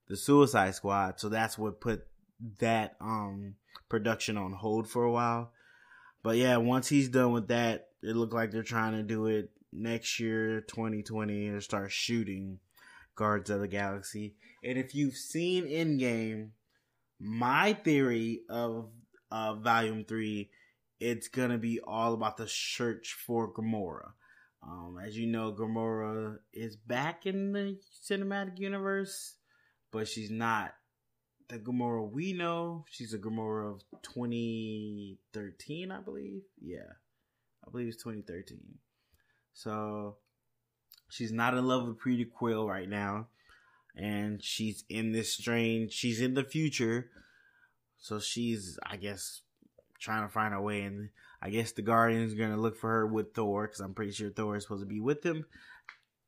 the 0.08 0.18
Suicide 0.18 0.76
Squad. 0.76 1.20
So 1.20 1.30
that's 1.30 1.58
what 1.58 1.82
put 1.82 2.06
that 2.60 2.96
um 3.02 3.56
production 3.90 4.38
on 4.38 4.54
hold 4.54 4.90
for 4.90 5.04
a 5.04 5.12
while. 5.12 5.52
But 6.24 6.38
yeah, 6.38 6.58
once 6.58 6.90
he's 6.90 7.10
done 7.10 7.32
with 7.32 7.48
that, 7.48 7.90
it 8.04 8.16
looked 8.16 8.34
like 8.34 8.52
they're 8.52 8.64
trying 8.64 8.94
to 8.94 9.04
do 9.04 9.28
it 9.28 9.50
next 9.72 10.20
year, 10.20 10.62
2020, 10.62 11.48
and 11.48 11.64
start 11.64 11.92
shooting 11.92 12.60
Guards 13.16 13.50
of 13.50 13.62
the 13.62 13.68
Galaxy. 13.68 14.36
And 14.64 14.78
if 14.78 14.94
you've 14.94 15.16
seen 15.16 15.66
Endgame, 15.66 16.50
my 17.20 17.74
theory 17.74 18.42
of 18.50 18.90
uh, 19.32 19.56
Volume 19.56 20.06
3, 20.06 20.50
it's 21.00 21.28
to 21.52 21.58
be 21.58 21.80
all 21.80 22.14
about 22.14 22.38
the 22.38 22.48
search 22.48 23.16
for 23.26 23.52
Gamora. 23.52 24.12
Um, 24.64 24.98
as 25.04 25.18
you 25.18 25.28
know, 25.28 25.54
Gamora 25.54 26.38
is 26.54 26.76
back 26.76 27.26
in 27.26 27.54
the 27.54 27.78
cinematic 28.10 28.60
universe, 28.60 29.36
but 29.92 30.08
she's 30.08 30.32
not 30.32 30.74
the 31.50 31.60
Gamora 31.60 32.10
we 32.10 32.34
know. 32.34 32.86
She's 32.90 33.14
a 33.14 33.20
Gamora 33.20 33.76
of 33.76 33.82
2013, 34.04 35.92
I 35.92 36.02
believe. 36.02 36.42
Yeah, 36.62 36.92
I 37.66 37.72
believe 37.72 37.88
it's 37.88 38.04
2013. 38.04 38.60
So 39.54 40.18
she's 41.10 41.32
not 41.32 41.54
in 41.54 41.66
love 41.66 41.88
with 41.88 42.00
Peter 42.04 42.30
Quill 42.30 42.68
right 42.68 42.90
now, 42.90 43.28
and 43.96 44.44
she's 44.44 44.84
in 44.90 45.12
this 45.12 45.34
strange. 45.34 45.94
She's 45.94 46.22
in 46.22 46.34
the 46.34 46.44
future, 46.44 47.10
so 47.98 48.20
she's, 48.20 48.78
I 48.86 48.98
guess, 48.98 49.42
trying 50.00 50.24
to 50.24 50.30
find 50.30 50.54
her 50.54 50.62
way. 50.62 50.82
And 50.82 51.10
I 51.48 51.50
guess 51.50 51.72
the 51.72 51.82
Guardians 51.82 52.34
are 52.34 52.38
gonna 52.38 52.58
look 52.58 52.76
for 52.76 52.90
her 52.90 53.08
with 53.08 53.34
Thor, 53.34 53.68
because 53.68 53.80
I'm 53.80 53.94
pretty 53.94 54.12
sure 54.12 54.30
Thor 54.30 54.58
is 54.58 54.64
supposed 54.64 54.84
to 54.84 54.86
be 54.86 55.00
with 55.00 55.22
them. 55.22 55.46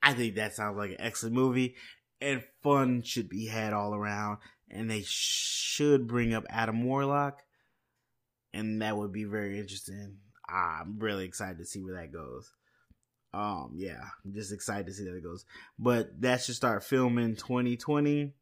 I 0.01 0.13
think 0.13 0.35
that 0.35 0.55
sounds 0.55 0.77
like 0.77 0.91
an 0.91 1.01
excellent 1.01 1.35
movie, 1.35 1.75
and 2.21 2.41
fun 2.63 3.01
should 3.01 3.27
be 3.27 3.47
had 3.47 3.73
all 3.73 3.93
around. 3.93 4.37
And 4.71 4.89
they 4.89 5.03
should 5.05 6.07
bring 6.07 6.33
up 6.33 6.45
Adam 6.49 6.85
Warlock, 6.85 7.41
and 8.53 8.81
that 8.81 8.95
would 8.95 9.11
be 9.11 9.25
very 9.25 9.59
interesting. 9.59 10.19
I'm 10.47 10.99
really 10.99 11.25
excited 11.25 11.57
to 11.57 11.65
see 11.65 11.83
where 11.83 11.95
that 11.95 12.13
goes 12.13 12.53
um 13.33 13.73
yeah 13.75 14.01
i'm 14.25 14.33
just 14.33 14.51
excited 14.51 14.87
to 14.87 14.93
see 14.93 15.03
that 15.03 15.15
it 15.15 15.23
goes 15.23 15.45
but 15.77 16.09
that 16.19 16.41
should 16.41 16.55
start 16.55 16.83
filming 16.83 17.35
2020 17.35 18.33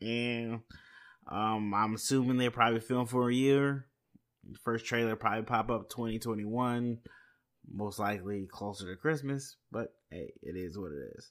and 0.00 0.60
um 1.30 1.74
i'm 1.74 1.94
assuming 1.94 2.38
they 2.38 2.48
probably 2.48 2.80
film 2.80 3.06
for 3.06 3.28
a 3.28 3.34
year 3.34 3.84
first 4.64 4.84
trailer 4.84 5.16
probably 5.16 5.42
pop 5.42 5.70
up 5.70 5.88
2021 5.90 6.98
most 7.72 7.98
likely 7.98 8.46
closer 8.50 8.86
to 8.86 9.00
christmas 9.00 9.56
but 9.70 9.94
hey 10.10 10.32
it 10.42 10.56
is 10.56 10.76
what 10.78 10.92
it 10.92 11.16
is 11.16 11.30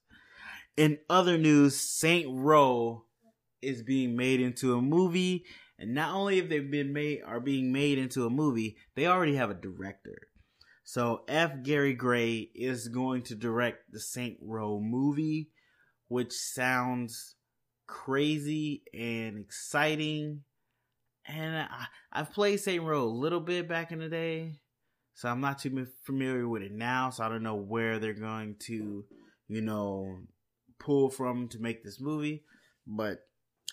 in 0.78 0.97
other 1.10 1.38
news 1.38 1.76
saints 1.76 2.30
row 2.32 3.04
is 3.62 3.84
being 3.84 4.15
made 4.15 4.39
into 4.39 4.76
a 4.76 4.82
movie 4.82 5.45
and 5.78 5.93
not 5.93 6.15
only 6.15 6.38
have 6.38 6.50
they 6.50 6.60
been 6.60 6.93
made 6.93 7.21
are 7.26 7.39
being 7.39 7.71
made 7.71 7.97
into 7.97 8.26
a 8.26 8.30
movie 8.30 8.78
they 8.95 9.06
already 9.06 9.36
have 9.36 9.50
a 9.50 9.56
director 9.56 10.30
so 10.84 11.24
F. 11.30 11.63
Gary 11.63 11.93
Gray 11.93 12.50
is 12.54 12.89
going 12.89 13.21
to 13.24 13.36
direct 13.36 13.91
the 13.93 14.00
Saints 14.02 14.41
Row 14.43 14.80
movie, 14.82 15.50
which 16.10 16.34
sounds 16.34 17.36
crazy 17.88 18.84
and 18.93 19.39
exciting. 19.39 20.41
And 21.33 21.55
I, 21.55 21.85
I've 22.11 22.33
played 22.33 22.59
Saints 22.59 22.83
Row 22.83 23.03
a 23.03 23.05
little 23.05 23.39
bit 23.39 23.67
back 23.67 23.91
in 23.91 23.99
the 23.99 24.09
day, 24.09 24.59
so 25.13 25.29
I'm 25.29 25.39
not 25.39 25.59
too 25.59 25.87
familiar 26.03 26.47
with 26.47 26.61
it 26.61 26.73
now. 26.73 27.09
So 27.09 27.23
I 27.23 27.29
don't 27.29 27.43
know 27.43 27.55
where 27.55 27.99
they're 27.99 28.13
going 28.13 28.55
to, 28.67 29.05
you 29.47 29.61
know, 29.61 30.17
pull 30.79 31.09
from 31.09 31.47
to 31.49 31.59
make 31.59 31.83
this 31.83 32.01
movie. 32.01 32.43
But 32.85 33.19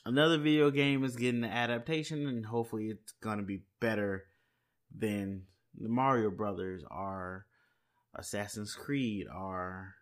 another 0.07 0.39
video 0.39 0.71
game 0.71 1.03
is 1.03 1.17
getting 1.17 1.41
the 1.41 1.49
adaptation, 1.49 2.29
and 2.29 2.47
hopefully 2.47 2.91
it's 2.91 3.13
gonna 3.21 3.43
be 3.43 3.65
better 3.81 4.25
than 4.97 5.43
the 5.77 5.89
Mario 5.89 6.31
Brothers, 6.31 6.85
are 6.91 7.47
Assassin's 8.15 8.75
Creed, 8.75 9.27
are 9.33 9.95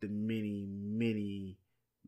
the 0.00 0.08
many, 0.08 0.66
many, 0.68 1.58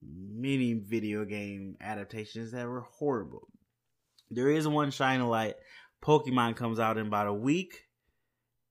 many 0.02 0.74
video 0.74 1.24
game 1.24 1.76
adaptations 1.80 2.52
that 2.52 2.66
were 2.66 2.82
horrible. 2.98 3.48
There 4.34 4.50
is 4.50 4.66
one 4.66 4.90
shining 4.90 5.26
light. 5.26 5.54
Pokemon 6.02 6.56
comes 6.56 6.78
out 6.78 6.98
in 6.98 7.06
about 7.06 7.26
a 7.26 7.32
week, 7.32 7.86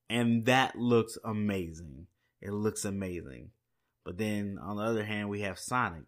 and 0.10 0.46
that 0.46 0.76
looks 0.76 1.18
amazing. 1.24 2.08
It 2.42 2.52
looks 2.52 2.86
amazing. 2.86 3.52
But 4.06 4.18
then 4.18 4.60
on 4.62 4.78
the 4.78 4.84
other 4.84 5.04
hand, 5.04 5.30
we 5.30 5.42
have 5.42 5.58
Sonic. 5.58 6.06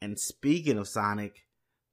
And 0.00 0.18
speaking 0.18 0.78
of 0.78 0.88
Sonic, 0.88 1.46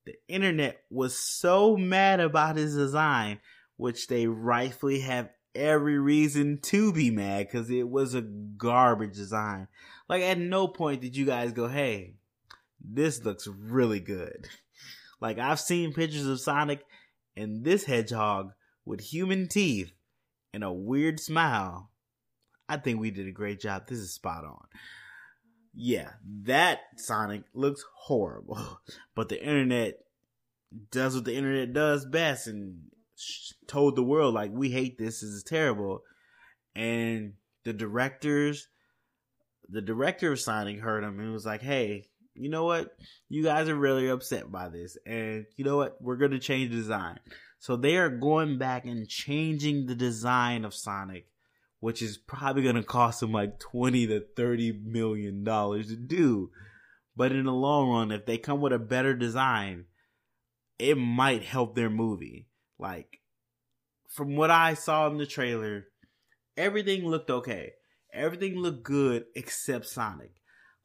the 0.06 0.13
internet 0.28 0.82
was 0.91 1.17
so 1.17 1.76
mad 1.76 2.19
about 2.19 2.58
his 2.58 2.76
design, 2.76 3.39
which 3.78 4.08
they 4.08 4.28
rightfully 4.28 5.00
have 5.00 5.30
every 5.56 5.98
reason 5.98 6.60
to 6.60 6.93
be 6.93 7.10
mad 7.10 7.48
because 7.48 7.69
it 7.69 7.89
was 7.89 8.13
a 8.13 8.21
garbage 8.21 9.15
design. 9.15 9.67
Like 10.08 10.21
at 10.21 10.38
no 10.38 10.67
point 10.67 11.02
did 11.02 11.15
you 11.15 11.26
guys 11.26 11.54
go, 11.54 11.67
"Hey, 11.67 12.17
this 12.80 13.24
looks 13.24 13.48
really 13.48 14.00
good." 14.00 14.48
Like 15.21 15.38
I've 15.39 15.60
seen 15.60 15.93
pictures 15.93 16.28
of 16.28 16.39
Sonic 16.39 16.84
and 17.36 17.63
this 17.63 17.86
hedgehog 17.86 18.51
with 18.86 19.01
human 19.01 19.47
teeth 19.47 19.91
and 20.54 20.63
a 20.63 20.71
weird 20.71 21.19
smile. 21.19 21.89
I 22.67 22.78
think 22.78 22.99
we 22.99 23.12
did 23.12 23.28
a 23.28 23.32
great 23.32 23.60
job. 23.60 23.88
This 23.88 23.99
is 23.99 24.13
spot 24.13 24.43
on. 24.45 24.65
Yeah, 25.73 26.12
that 26.43 26.80
Sonic 26.97 27.43
looks 27.54 27.84
horrible, 27.93 28.80
but 29.15 29.30
the 29.30 29.43
internet 29.43 29.99
does 30.91 31.15
what 31.15 31.25
the 31.25 31.36
internet 31.36 31.73
does 31.73 32.06
best 32.06 32.47
and 32.47 32.84
told 33.67 33.95
the 33.95 34.04
world 34.04 34.34
like 34.34 34.51
we 34.54 34.69
hate 34.69 34.97
this. 34.97 35.19
This 35.19 35.30
is 35.30 35.43
terrible, 35.43 36.04
and 36.75 37.34
the 37.65 37.73
directors, 37.73 38.69
the 39.67 39.82
director 39.82 40.32
of 40.32 40.39
Sonic 40.39 40.80
heard 40.80 41.04
him 41.04 41.19
and 41.19 41.34
was 41.34 41.45
like, 41.45 41.62
"Hey, 41.62 42.08
you 42.36 42.50
know 42.50 42.65
what? 42.65 42.95
You 43.30 43.43
guys 43.43 43.69
are 43.69 43.76
really 43.76 44.10
upset 44.10 44.52
by 44.52 44.69
this, 44.69 44.98
and 45.06 45.45
you 45.56 45.65
know 45.65 45.78
what? 45.78 46.02
We're 46.02 46.17
gonna 46.17 46.39
change 46.39 46.69
the 46.69 46.78
design." 46.78 47.19
So 47.60 47.76
they 47.76 47.98
are 47.98 48.10
going 48.10 48.58
back 48.58 48.86
and 48.86 49.08
changing 49.08 49.86
the 49.86 49.95
design 49.95 50.65
of 50.65 50.74
Sonic, 50.74 51.28
which 51.80 52.02
is 52.02 52.17
probably 52.17 52.63
gonna 52.63 52.84
cost 52.84 53.21
them 53.21 53.32
like 53.32 53.60
twenty 53.60 54.06
to 54.08 54.19
thirty 54.36 54.71
million 54.71 55.43
dollars 55.43 55.88
to 55.88 55.95
do. 55.95 56.52
But 57.15 57.32
in 57.32 57.45
the 57.45 57.54
long 57.54 57.89
run, 57.89 58.12
if 58.12 58.26
they 58.26 58.38
come 58.38 58.60
with 58.62 58.74
a 58.74 58.80
better 58.80 59.15
design, 59.15 59.86
it 60.78 60.95
might 60.98 61.43
help 61.43 61.76
their 61.76 61.89
movie. 61.89 62.50
Like, 62.78 63.21
from 64.10 64.36
what 64.36 64.52
I 64.52 64.74
saw 64.74 65.08
in 65.08 65.17
the 65.17 65.26
trailer, 65.26 65.88
everything 66.58 67.06
looked 67.06 67.30
okay. 67.30 67.74
Everything 68.13 68.56
looked 68.56 68.84
good 68.84 69.26
except 69.36 69.88
Sonic. 69.88 70.32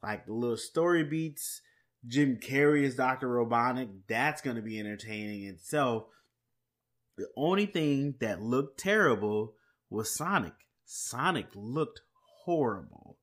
Like 0.03 0.27
the 0.27 0.33
little 0.33 0.57
story 0.57 1.05
beats, 1.05 1.61
Jim 2.07 2.37
Carrey 2.37 2.87
as 2.87 2.97
Dr. 2.97 3.29
Robotnik, 3.29 3.91
that's 4.09 4.41
going 4.41 4.57
to 4.57 4.63
be 4.63 4.79
entertaining 4.79 5.45
itself. 5.45 6.05
The 7.17 7.29
only 7.37 7.67
thing 7.67 8.15
that 8.21 8.41
looked 8.41 8.81
terrible 8.81 9.55
was 9.91 10.15
Sonic. 10.15 10.55
Sonic 10.87 11.49
looked 11.55 12.01
horrible. 12.45 13.19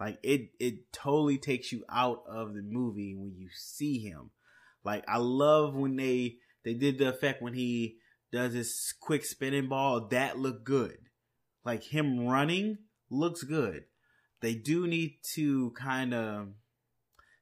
Like 0.00 0.18
it 0.22 0.50
it 0.60 0.92
totally 0.92 1.38
takes 1.38 1.72
you 1.72 1.84
out 1.90 2.22
of 2.28 2.54
the 2.54 2.62
movie 2.62 3.14
when 3.16 3.34
you 3.36 3.48
see 3.52 3.98
him. 3.98 4.30
Like 4.84 5.04
I 5.08 5.18
love 5.18 5.74
when 5.74 5.96
they 5.96 6.36
they 6.64 6.74
did 6.74 6.98
the 6.98 7.08
effect 7.08 7.42
when 7.42 7.54
he 7.54 7.96
does 8.32 8.54
his 8.54 8.94
quick 9.00 9.24
spinning 9.24 9.68
ball. 9.68 10.08
That 10.08 10.38
looked 10.38 10.64
good. 10.64 10.98
Like 11.64 11.82
him 11.82 12.26
running 12.26 12.78
looks 13.10 13.42
good. 13.42 13.84
They 14.40 14.54
do 14.54 14.86
need 14.86 15.18
to 15.34 15.72
kind 15.72 16.14
of 16.14 16.48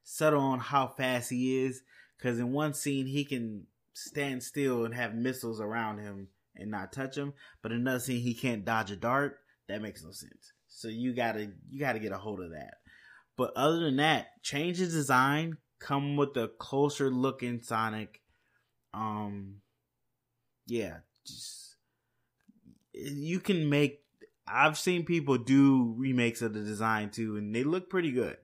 settle 0.03 0.41
on 0.41 0.59
how 0.59 0.87
fast 0.87 1.29
he 1.29 1.63
is. 1.65 1.81
Because 2.17 2.39
in 2.39 2.51
one 2.51 2.73
scene, 2.73 3.05
he 3.05 3.25
can 3.25 3.67
stand 3.93 4.43
still 4.43 4.85
and 4.85 4.93
have 4.93 5.13
missiles 5.13 5.61
around 5.61 5.99
him 5.99 6.29
and 6.55 6.71
not 6.71 6.91
touch 6.93 7.15
him. 7.15 7.33
But 7.61 7.71
in 7.71 7.79
another 7.79 7.99
scene, 7.99 8.21
he 8.21 8.33
can't 8.33 8.65
dodge 8.65 8.91
a 8.91 8.95
dart. 8.95 9.39
That 9.67 9.81
makes 9.81 10.03
no 10.03 10.11
sense. 10.11 10.53
So 10.67 10.87
you 10.87 11.13
gotta 11.13 11.51
you 11.69 11.79
gotta 11.79 11.99
get 11.99 12.11
a 12.11 12.17
hold 12.17 12.39
of 12.39 12.51
that. 12.51 12.75
But 13.35 13.51
other 13.55 13.79
than 13.79 13.97
that, 13.97 14.41
change 14.43 14.79
the 14.79 14.85
design, 14.85 15.57
come 15.79 16.15
with 16.15 16.35
a 16.37 16.47
closer 16.47 17.09
looking 17.09 17.61
Sonic. 17.61 18.21
Um, 18.93 19.57
yeah, 20.65 20.97
just 21.25 21.75
you 22.93 23.39
can 23.39 23.69
make. 23.69 24.01
I've 24.47 24.77
seen 24.77 25.05
people 25.05 25.37
do 25.37 25.93
remakes 25.97 26.41
of 26.41 26.53
the 26.53 26.61
design 26.61 27.09
too, 27.09 27.37
and 27.37 27.53
they 27.53 27.63
look 27.63 27.89
pretty 27.89 28.11
good. 28.11 28.37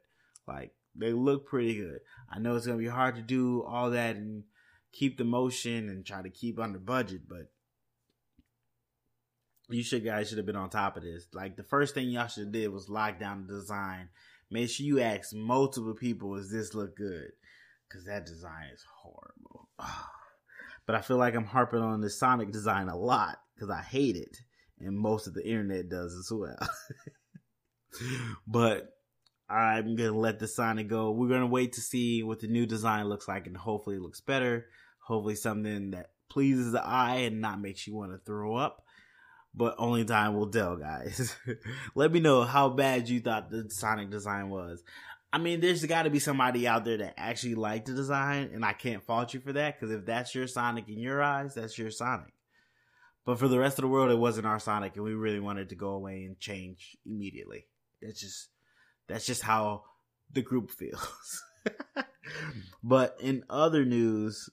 Like 0.48 0.74
they 0.96 1.14
look 1.14 1.46
pretty 1.46 1.76
good. 1.76 2.00
I 2.30 2.40
know 2.40 2.56
it's 2.56 2.66
gonna 2.66 2.78
be 2.78 2.88
hard 2.88 3.16
to 3.16 3.22
do 3.22 3.64
all 3.64 3.92
that 3.92 4.16
and 4.16 4.44
keep 4.92 5.18
the 5.18 5.24
motion 5.24 5.90
and 5.90 6.06
try 6.06 6.22
to 6.22 6.30
keep 6.30 6.60
under 6.60 6.80
budget, 6.80 7.22
but 7.28 7.52
you 9.70 9.82
should 9.82 10.04
guys 10.04 10.30
should 10.30 10.38
have 10.38 10.46
been 10.46 10.56
on 10.56 10.70
top 10.70 10.98
of 10.98 11.04
this. 11.04 11.28
Like 11.34 11.56
the 11.56 11.64
first 11.64 11.94
thing 11.94 12.10
y'all 12.10 12.28
should 12.28 12.46
have 12.46 12.54
did 12.54 12.68
was 12.68 12.90
lock 12.90 13.20
down 13.20 13.48
the 13.48 13.54
design 13.54 14.10
make 14.54 14.70
sure 14.70 14.86
you 14.86 15.02
ask 15.02 15.34
multiple 15.34 15.96
people, 15.96 16.36
does 16.36 16.52
this 16.52 16.74
look 16.74 16.96
good? 16.96 17.32
Because 17.88 18.06
that 18.06 18.26
design 18.26 18.70
is 18.74 18.86
horrible. 19.02 19.70
But 20.86 20.96
I 20.96 21.02
feel 21.02 21.16
like 21.16 21.34
I'm 21.34 21.46
harping 21.46 21.80
on 21.80 22.02
the 22.02 22.10
Sonic 22.10 22.52
design 22.52 22.90
a 22.90 22.98
lot 22.98 23.38
because 23.56 23.70
I 23.70 23.82
hate 23.82 24.18
it. 24.18 24.38
And 24.86 24.98
most 24.98 25.28
of 25.28 25.34
the 25.34 25.46
internet 25.46 25.90
does 25.90 26.16
as 26.16 26.32
well. 26.32 26.70
but 28.48 28.98
I'm 29.50 29.98
to 29.98 30.12
let 30.12 30.40
the 30.40 30.48
Sonic 30.48 30.88
go. 30.88 31.12
We're 31.12 31.40
to 31.40 31.48
wait 31.48 31.74
to 31.74 31.82
see 31.82 32.24
what 32.24 32.40
the 32.40 32.48
new 32.48 32.66
design 32.66 33.08
looks 33.08 33.28
like 33.28 33.48
and 33.48 33.58
hopefully 33.58 33.98
it 33.98 34.02
looks 34.02 34.22
better. 34.22 34.68
Hopefully 35.00 35.36
something 35.36 35.92
that 35.92 36.12
pleases 36.30 36.72
the 36.72 36.84
eye 36.84 37.18
and 37.18 37.42
not 37.42 37.62
makes 37.62 37.86
you 37.86 37.96
want 37.96 38.12
to 38.12 38.18
throw 38.18 38.56
up 38.56 38.84
but 39.56 39.76
only 39.78 40.04
time 40.04 40.36
will 40.36 40.50
tell, 40.50 40.76
guys. 40.76 41.36
Let 41.96 42.12
me 42.12 42.20
know 42.20 42.44
how 42.44 42.70
bad 42.70 43.08
you 43.08 43.20
thought 43.20 43.50
the 43.50 43.70
Sonic 43.70 44.10
design 44.10 44.50
was. 44.50 44.84
I 45.32 45.38
mean, 45.38 45.62
there's 45.62 45.86
got 45.86 46.04
to 46.04 46.10
be 46.10 46.20
somebody 46.20 46.68
out 46.68 46.86
there 46.86 46.98
that 46.98 47.16
actually 47.18 47.56
liked 47.56 47.88
the 47.88 47.94
design, 47.94 48.52
and 48.54 48.64
I 48.64 48.74
can't 48.74 49.04
fault 49.04 49.34
you 49.34 49.40
for 49.40 49.54
that 49.54 49.80
because 49.80 49.94
if 49.94 50.06
that's 50.06 50.34
your 50.36 50.48
Sonic 50.48 50.88
in 50.90 51.00
your 51.00 51.22
eyes, 51.22 51.56
that's 51.56 51.78
your 51.78 51.92
Sonic. 51.92 52.33
But 53.26 53.40
for 53.40 53.48
the 53.48 53.60
rest 53.60 53.78
of 53.78 53.84
the 53.84 53.88
world, 53.88 54.12
it 54.12 54.18
wasn't 54.18 54.48
our 54.48 54.60
Sonic, 54.60 54.96
and 54.96 55.06
we 55.06 55.14
really 55.14 55.40
wanted 55.40 55.70
to 55.70 55.76
go 55.76 55.90
away 55.90 56.26
and 56.26 56.40
change 56.40 56.98
immediately. 57.06 57.66
That's 58.02 58.20
just 58.20 58.50
that's 59.08 59.26
just 59.26 59.42
how 59.42 59.84
the 60.32 60.42
group 60.42 60.72
feels. 60.80 61.44
but 62.84 63.18
in 63.22 63.44
other 63.50 63.86
news, 63.86 64.50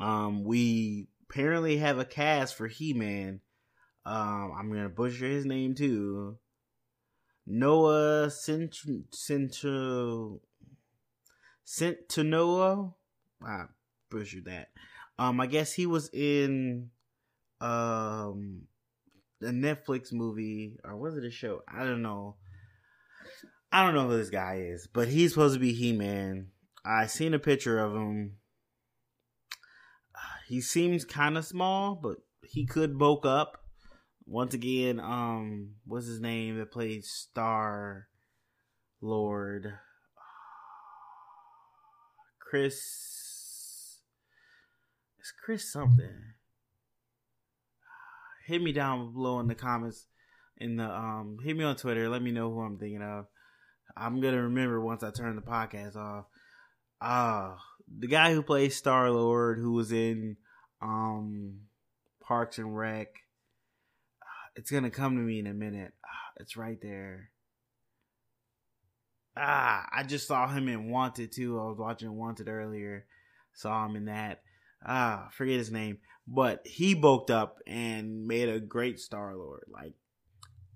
um, 0.00 0.44
we 0.44 1.08
apparently 1.28 1.76
have 1.76 1.98
a 1.98 2.04
cast 2.04 2.54
for 2.54 2.66
He 2.66 2.94
Man 2.94 3.40
um, 4.08 4.54
I'm 4.58 4.72
gonna 4.72 4.88
butcher 4.88 5.26
his 5.26 5.44
name 5.44 5.74
too. 5.74 6.38
Noah 7.46 8.30
Sent 8.30 8.74
Sento 9.10 10.40
Sent 11.62 12.08
to 12.08 12.24
Noah. 12.24 12.94
I 13.42 13.64
butchered 14.08 14.46
that. 14.46 14.70
Um, 15.18 15.40
I 15.40 15.46
guess 15.46 15.74
he 15.74 15.84
was 15.84 16.08
in 16.14 16.88
um 17.60 18.62
a 19.40 19.46
Netflix 19.46 20.12
movie 20.12 20.78
or 20.84 20.96
was 20.96 21.16
it 21.16 21.24
a 21.24 21.30
show? 21.30 21.62
I 21.68 21.84
don't 21.84 22.02
know. 22.02 22.36
I 23.70 23.84
don't 23.84 23.94
know 23.94 24.08
who 24.08 24.16
this 24.16 24.30
guy 24.30 24.62
is, 24.70 24.88
but 24.92 25.08
he's 25.08 25.32
supposed 25.32 25.54
to 25.54 25.60
be 25.60 25.72
He 25.72 25.92
Man. 25.92 26.48
I 26.84 27.06
seen 27.06 27.34
a 27.34 27.38
picture 27.38 27.78
of 27.78 27.94
him. 27.94 28.36
He 30.48 30.60
seems 30.62 31.04
kind 31.04 31.36
of 31.36 31.44
small, 31.44 31.94
but 31.94 32.16
he 32.42 32.64
could 32.64 32.98
bulk 32.98 33.26
up 33.26 33.58
once 34.28 34.52
again, 34.52 35.00
um, 35.00 35.70
what's 35.86 36.06
his 36.06 36.20
name 36.20 36.58
that 36.58 36.70
played 36.70 37.04
Star 37.04 38.08
Lord? 39.00 39.72
Chris. 42.38 42.76
It's 45.18 45.32
Chris 45.44 45.72
something. 45.72 46.34
Hit 48.48 48.62
me 48.62 48.72
down 48.72 49.12
below 49.12 49.38
in 49.40 49.46
the 49.46 49.54
comments. 49.54 50.06
In 50.56 50.76
the 50.76 50.84
um, 50.84 51.38
hit 51.44 51.56
me 51.56 51.62
on 51.62 51.76
Twitter. 51.76 52.08
Let 52.08 52.22
me 52.22 52.32
know 52.32 52.52
who 52.52 52.60
I'm 52.60 52.78
thinking 52.78 53.02
of. 53.02 53.26
I'm 53.96 54.20
gonna 54.20 54.42
remember 54.42 54.80
once 54.80 55.02
I 55.02 55.10
turn 55.10 55.36
the 55.36 55.42
podcast 55.42 55.94
off. 55.94 56.24
Uh, 57.00 57.54
the 57.98 58.08
guy 58.08 58.32
who 58.32 58.42
plays 58.42 58.74
Star 58.74 59.10
Lord, 59.10 59.58
who 59.58 59.72
was 59.72 59.92
in 59.92 60.36
um 60.82 61.60
Parks 62.20 62.58
and 62.58 62.76
Rec 62.76 63.08
it's 64.58 64.72
gonna 64.72 64.90
come 64.90 65.14
to 65.14 65.22
me 65.22 65.38
in 65.38 65.46
a 65.46 65.54
minute. 65.54 65.92
Ah, 66.04 66.32
it's 66.40 66.56
right 66.56 66.78
there. 66.82 67.30
Ah, 69.36 69.88
I 69.92 70.02
just 70.02 70.26
saw 70.26 70.48
him 70.48 70.66
in 70.68 70.90
Wanted 70.90 71.30
too. 71.30 71.60
I 71.60 71.66
was 71.66 71.78
watching 71.78 72.12
Wanted 72.12 72.48
earlier. 72.48 73.06
Saw 73.54 73.86
him 73.86 73.94
in 73.94 74.06
that. 74.06 74.42
Ah, 74.84 75.28
forget 75.30 75.58
his 75.58 75.70
name. 75.70 75.98
But 76.30 76.66
he 76.66 76.94
bulked 76.94 77.30
up 77.30 77.58
and 77.66 78.26
made 78.26 78.48
a 78.48 78.60
great 78.60 79.00
Star 79.00 79.34
Lord. 79.34 79.64
Like 79.72 79.94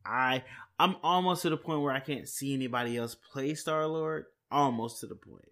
I 0.04 0.44
I'm 0.78 0.96
almost 1.02 1.42
to 1.42 1.50
the 1.50 1.56
point 1.56 1.82
where 1.82 1.92
I 1.92 2.00
can't 2.00 2.28
see 2.28 2.54
anybody 2.54 2.96
else 2.96 3.14
play 3.14 3.54
Star 3.54 3.86
Lord. 3.86 4.24
Almost 4.50 5.00
to 5.00 5.06
the 5.06 5.14
point. 5.14 5.48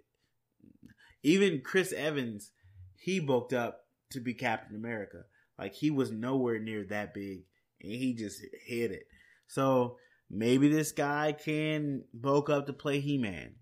Even 1.23 1.61
Chris 1.61 1.93
Evans, 1.93 2.51
he 2.97 3.21
bulked 3.21 3.53
up 3.53 3.85
to 4.11 4.21
be 4.21 4.35
Captain 4.35 4.75
America. 4.77 5.25
Like 5.59 5.75
he 5.75 5.91
was 5.91 6.11
nowhere 6.11 6.59
near 6.59 6.85
that 6.85 7.13
big 7.13 7.45
and 7.83 7.93
he 7.93 8.15
just 8.15 8.41
hit 8.67 8.91
it. 8.91 9.07
So 9.47 9.99
maybe 10.31 10.69
this 10.69 10.93
guy 10.93 11.33
can 11.33 12.05
bulk 12.13 12.51
up 12.51 12.67
to 12.67 12.73
play 12.73 13.01
He 13.01 13.19
Man. 13.19 13.55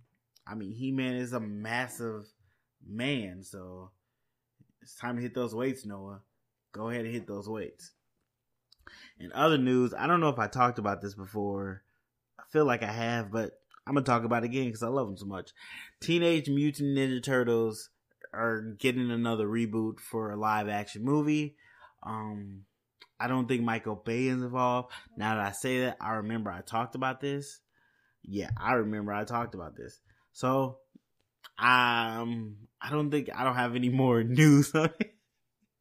I 0.46 0.54
mean, 0.54 0.72
He 0.72 0.92
Man 0.92 1.14
is 1.14 1.32
a 1.32 1.40
massive 1.40 2.24
man, 2.86 3.42
so 3.42 3.90
it's 4.80 4.94
time 4.94 5.16
to 5.16 5.22
hit 5.22 5.34
those 5.34 5.54
weights, 5.54 5.84
Noah. 5.84 6.20
Go 6.78 6.90
ahead 6.90 7.04
and 7.04 7.12
hit 7.12 7.26
those 7.26 7.48
weights. 7.48 7.90
In 9.18 9.32
other 9.32 9.58
news, 9.58 9.92
I 9.92 10.06
don't 10.06 10.20
know 10.20 10.28
if 10.28 10.38
I 10.38 10.46
talked 10.46 10.78
about 10.78 11.02
this 11.02 11.12
before. 11.12 11.82
I 12.38 12.44
feel 12.52 12.64
like 12.64 12.84
I 12.84 12.92
have, 12.92 13.32
but 13.32 13.50
I'm 13.84 13.94
gonna 13.94 14.06
talk 14.06 14.22
about 14.22 14.44
it 14.44 14.46
again 14.46 14.66
because 14.66 14.84
I 14.84 14.86
love 14.86 15.08
them 15.08 15.16
so 15.16 15.26
much. 15.26 15.50
Teenage 16.00 16.48
Mutant 16.48 16.96
Ninja 16.96 17.20
Turtles 17.20 17.90
are 18.32 18.60
getting 18.78 19.10
another 19.10 19.48
reboot 19.48 19.98
for 19.98 20.30
a 20.30 20.36
live 20.36 20.68
action 20.68 21.02
movie. 21.04 21.56
Um, 22.04 22.60
I 23.18 23.26
don't 23.26 23.48
think 23.48 23.64
Michael 23.64 23.96
Bay 23.96 24.26
is 24.26 24.40
involved. 24.40 24.92
Now 25.16 25.34
that 25.34 25.46
I 25.46 25.50
say 25.50 25.80
that, 25.80 25.96
I 26.00 26.12
remember 26.12 26.52
I 26.52 26.60
talked 26.60 26.94
about 26.94 27.20
this. 27.20 27.58
Yeah, 28.22 28.50
I 28.56 28.74
remember 28.74 29.12
I 29.12 29.24
talked 29.24 29.56
about 29.56 29.74
this. 29.76 29.98
So, 30.32 30.78
um, 31.58 32.54
I 32.80 32.90
don't 32.90 33.10
think 33.10 33.30
I 33.34 33.42
don't 33.42 33.56
have 33.56 33.74
any 33.74 33.88
more 33.88 34.22
news 34.22 34.72
on 34.76 34.90
it. 35.00 35.17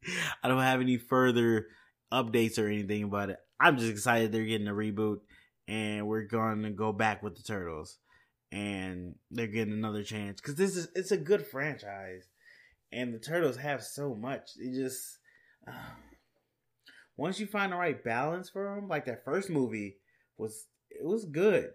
I 0.43 0.47
don't 0.47 0.61
have 0.61 0.81
any 0.81 0.97
further 0.97 1.67
updates 2.11 2.57
or 2.57 2.67
anything 2.67 3.03
about 3.03 3.29
it. 3.29 3.37
I'm 3.59 3.77
just 3.77 3.91
excited 3.91 4.31
they're 4.31 4.45
getting 4.45 4.67
a 4.67 4.73
reboot 4.73 5.19
and 5.67 6.07
we're 6.07 6.23
going 6.23 6.63
to 6.63 6.69
go 6.69 6.93
back 6.93 7.23
with 7.23 7.35
the 7.35 7.43
Turtles 7.43 7.97
and 8.51 9.15
they're 9.31 9.47
getting 9.47 9.73
another 9.73 10.03
chance 10.03 10.39
because 10.39 10.55
this 10.55 10.77
is 10.77 10.87
it's 10.95 11.11
a 11.11 11.17
good 11.17 11.45
franchise 11.45 12.29
and 12.91 13.13
the 13.13 13.19
Turtles 13.19 13.57
have 13.57 13.83
so 13.83 14.15
much. 14.15 14.51
It 14.57 14.73
just. 14.73 15.19
Uh, 15.67 15.71
once 17.17 17.39
you 17.39 17.47
find 17.47 17.71
the 17.71 17.77
right 17.77 18.03
balance 18.03 18.49
for 18.49 18.75
them, 18.75 18.87
like 18.87 19.05
that 19.05 19.25
first 19.25 19.49
movie 19.49 19.97
was, 20.37 20.67
it 20.91 21.03
was 21.03 21.25
good. 21.25 21.71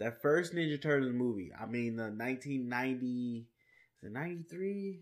That 0.00 0.22
first 0.22 0.54
Ninja 0.54 0.80
Turtles 0.80 1.12
movie, 1.12 1.50
I 1.60 1.66
mean, 1.66 1.96
the 1.96 2.04
1990, 2.04 3.48
the 4.02 4.10
93? 4.10 5.00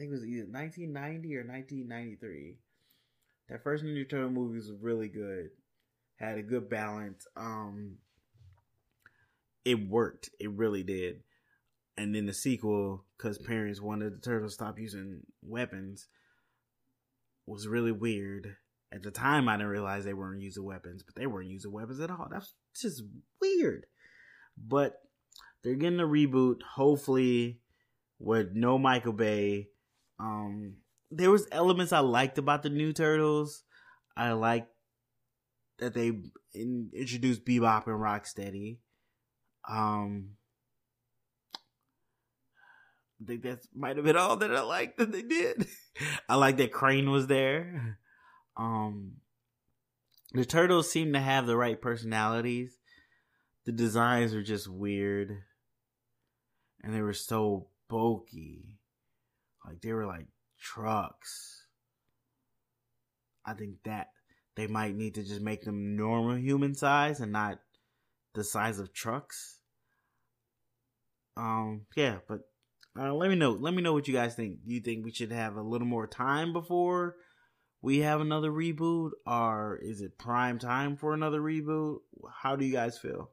Think 0.00 0.12
it 0.12 0.14
was 0.14 0.24
either 0.24 0.46
1990 0.50 1.36
or 1.36 1.44
1993. 1.44 2.56
That 3.50 3.62
first 3.62 3.84
Ninja 3.84 4.08
Turtle 4.08 4.30
movie 4.30 4.56
was 4.56 4.72
really 4.80 5.08
good. 5.08 5.50
Had 6.16 6.38
a 6.38 6.42
good 6.42 6.70
balance. 6.70 7.26
Um, 7.36 7.98
it 9.62 9.90
worked. 9.90 10.30
It 10.40 10.52
really 10.52 10.82
did. 10.82 11.16
And 11.98 12.14
then 12.14 12.24
the 12.24 12.32
sequel, 12.32 13.04
because 13.18 13.36
parents 13.36 13.82
wanted 13.82 14.14
the 14.14 14.20
turtles 14.22 14.52
to 14.52 14.54
stop 14.54 14.78
using 14.78 15.20
weapons, 15.42 16.08
was 17.44 17.68
really 17.68 17.92
weird. 17.92 18.56
At 18.90 19.02
the 19.02 19.10
time, 19.10 19.50
I 19.50 19.58
didn't 19.58 19.68
realize 19.68 20.06
they 20.06 20.14
weren't 20.14 20.40
using 20.40 20.64
weapons, 20.64 21.02
but 21.02 21.14
they 21.14 21.26
weren't 21.26 21.50
using 21.50 21.72
weapons 21.72 22.00
at 22.00 22.10
all. 22.10 22.26
That's 22.30 22.54
just 22.74 23.02
weird. 23.38 23.84
But 24.56 24.94
they're 25.62 25.74
getting 25.74 26.00
a 26.00 26.04
reboot, 26.04 26.62
hopefully, 26.74 27.60
with 28.18 28.52
no 28.54 28.78
Michael 28.78 29.12
Bay. 29.12 29.66
Um, 30.20 30.74
there 31.10 31.30
was 31.30 31.48
elements 31.50 31.92
I 31.92 32.00
liked 32.00 32.38
about 32.38 32.62
the 32.62 32.70
new 32.70 32.92
Turtles. 32.92 33.64
I 34.16 34.32
liked 34.32 34.70
that 35.78 35.94
they 35.94 36.12
in, 36.54 36.90
introduced 36.94 37.44
Bebop 37.44 37.86
and 37.86 37.96
Rocksteady. 37.96 38.78
Um, 39.68 40.32
I 43.22 43.26
think 43.26 43.42
that 43.42 43.60
might 43.74 43.96
have 43.96 44.04
been 44.04 44.16
all 44.16 44.36
that 44.36 44.54
I 44.54 44.62
liked 44.62 44.98
that 44.98 45.12
they 45.12 45.22
did. 45.22 45.66
I 46.28 46.36
like 46.36 46.58
that 46.58 46.72
Krang 46.72 47.10
was 47.10 47.26
there. 47.26 47.98
Um, 48.56 49.16
the 50.32 50.44
turtles 50.44 50.90
seem 50.90 51.12
to 51.12 51.20
have 51.20 51.46
the 51.46 51.56
right 51.56 51.80
personalities. 51.80 52.78
The 53.66 53.72
designs 53.72 54.34
are 54.34 54.42
just 54.42 54.68
weird. 54.68 55.42
And 56.82 56.94
they 56.94 57.02
were 57.02 57.12
so 57.12 57.68
bulky. 57.88 58.79
Like 59.64 59.80
they 59.80 59.92
were 59.92 60.06
like 60.06 60.26
trucks. 60.60 61.66
I 63.46 63.54
think 63.54 63.76
that 63.84 64.08
they 64.56 64.66
might 64.66 64.94
need 64.94 65.14
to 65.14 65.22
just 65.22 65.40
make 65.40 65.62
them 65.62 65.96
normal 65.96 66.36
human 66.36 66.74
size 66.74 67.20
and 67.20 67.32
not 67.32 67.60
the 68.34 68.44
size 68.44 68.78
of 68.78 68.92
trucks. 68.92 69.58
Um, 71.36 71.86
yeah, 71.96 72.18
but 72.28 72.40
uh, 72.98 73.14
let 73.14 73.30
me 73.30 73.36
know. 73.36 73.52
Let 73.52 73.74
me 73.74 73.82
know 73.82 73.92
what 73.92 74.08
you 74.08 74.14
guys 74.14 74.34
think. 74.34 74.58
Do 74.66 74.74
you 74.74 74.80
think 74.80 75.04
we 75.04 75.12
should 75.12 75.32
have 75.32 75.56
a 75.56 75.62
little 75.62 75.86
more 75.86 76.06
time 76.06 76.52
before 76.52 77.16
we 77.82 78.00
have 78.00 78.20
another 78.20 78.50
reboot, 78.50 79.10
or 79.26 79.78
is 79.82 80.02
it 80.02 80.18
prime 80.18 80.58
time 80.58 80.96
for 80.96 81.14
another 81.14 81.40
reboot? 81.40 81.98
How 82.42 82.56
do 82.56 82.64
you 82.64 82.72
guys 82.72 82.98
feel? 82.98 83.30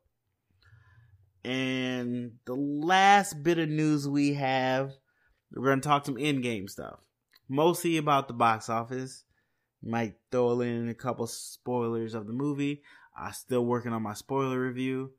And 1.43 2.33
the 2.45 2.55
last 2.55 3.41
bit 3.43 3.59
of 3.59 3.69
news 3.69 4.07
we 4.07 4.33
have, 4.35 4.91
we're 5.53 5.75
to 5.75 5.81
talk 5.81 6.05
some 6.05 6.15
Endgame 6.15 6.69
stuff, 6.69 6.99
mostly 7.47 7.97
about 7.97 8.27
the 8.27 8.33
box 8.33 8.69
office. 8.69 9.23
Might 9.83 10.15
throw 10.31 10.60
in 10.62 10.89
a 10.89 10.93
couple 10.93 11.27
spoilers 11.27 12.15
of 12.15 12.25
the 12.25 12.33
movie. 12.33 12.81
I'm 13.17 13.33
still 13.33 13.63
working 13.63 13.93
on 13.93 14.01
my 14.01 14.13
spoiler 14.13 14.60
review. 14.60 15.12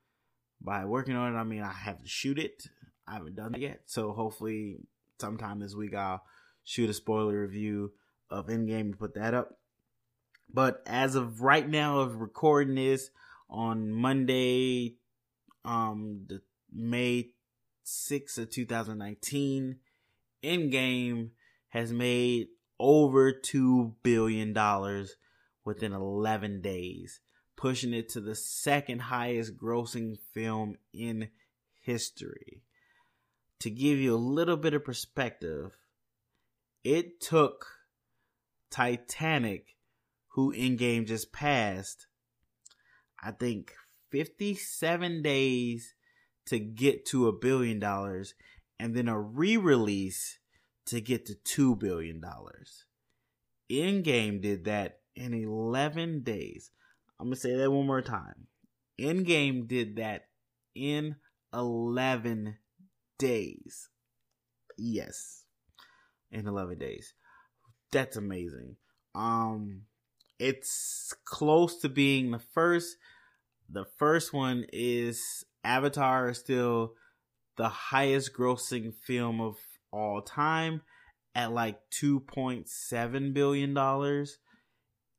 By 0.61 0.85
working 0.85 1.15
on 1.15 1.35
it, 1.35 1.39
I 1.39 1.45
mean 1.45 1.63
I 1.63 1.73
have 1.73 2.03
to 2.03 2.09
shoot 2.09 2.39
it. 2.39 2.65
I 3.07 3.15
haven't 3.15 3.37
done 3.37 3.55
it 3.55 3.61
yet, 3.61 3.83
so 3.87 4.13
hopefully 4.13 4.79
sometime 5.21 5.61
this 5.61 5.75
week 5.75 5.95
I'll 5.95 6.23
shoot 6.65 6.91
a 6.91 6.95
spoiler 6.95 7.41
review 7.41 7.93
of 8.31 8.49
Endgame 8.49 8.81
and 8.81 8.99
put 8.99 9.15
that 9.15 9.33
up. 9.33 9.59
But 10.53 10.83
as 10.87 11.15
of 11.15 11.43
right 11.43 11.69
now, 11.69 12.01
of 12.01 12.21
recording 12.21 12.75
this 12.75 13.11
on 13.49 13.91
Monday, 13.91 14.97
um, 15.65 16.25
the 16.27 16.43
May 16.73 17.31
6th 17.87 18.39
of 18.39 18.51
2019, 18.51 19.77
Endgame 20.43 21.31
has 21.69 21.93
made 21.93 22.49
over 22.79 23.33
$2 23.33 23.95
billion 24.03 24.55
within 25.65 25.93
11 25.93 26.61
days, 26.61 27.21
pushing 27.57 27.93
it 27.93 28.09
to 28.11 28.21
the 28.21 28.35
second 28.35 29.01
highest 29.03 29.57
grossing 29.57 30.17
film 30.33 30.77
in 30.93 31.29
history. 31.83 32.63
To 33.61 33.71
give 33.71 33.99
you 33.99 34.15
a 34.15 34.17
little 34.17 34.57
bit 34.57 34.75
of 34.75 34.85
perspective, 34.85 35.77
it 36.85 37.21
took 37.21 37.67
Titanic, 38.71 39.75
who 40.29 40.55
Endgame 40.55 41.07
just 41.07 41.33
passed, 41.33 42.07
I 43.23 43.33
think 43.33 43.73
57 44.11 45.23
days 45.23 45.95
to 46.47 46.59
get 46.59 47.05
to 47.07 47.27
a 47.27 47.33
billion 47.33 47.79
dollars 47.79 48.35
and 48.79 48.95
then 48.95 49.09
a 49.09 49.19
re-release 49.19 50.39
to 50.87 51.01
get 51.01 51.27
to 51.27 51.35
two 51.35 51.77
billion 51.77 52.21
dollars. 52.21 52.85
Endgame 53.71 54.41
did 54.41 54.65
that 54.65 55.01
in 55.15 55.35
11 55.35 56.23
days. 56.23 56.71
I'm 57.21 57.27
gonna 57.27 57.37
say 57.37 57.57
that 57.57 57.71
one 57.71 57.87
more 57.87 58.03
time. 58.03 58.47
Endgame 58.99 59.69
did 59.69 59.97
that 59.97 60.29
in 60.75 61.17
11 61.53 62.57
days. 63.19 63.89
Yes, 64.77 65.45
in 66.31 66.47
11 66.47 66.79
days 66.79 67.15
that's 67.91 68.17
amazing. 68.17 68.77
Um, 69.15 69.83
it's 70.39 71.15
close 71.25 71.81
to 71.81 71.89
being 71.89 72.31
the 72.31 72.39
first. 72.39 72.97
The 73.71 73.85
first 73.99 74.33
one 74.33 74.67
is 74.73 75.45
Avatar 75.65 76.31
is 76.31 76.39
still 76.39 76.95
the 77.59 77.69
highest 77.69 78.33
grossing 78.33 78.95
film 78.95 79.41
of 79.41 79.57
all 79.91 80.23
time 80.23 80.81
at 81.35 81.53
like 81.53 81.79
2.7 81.91 83.35
billion 83.35 83.75
dollars. 83.75 84.39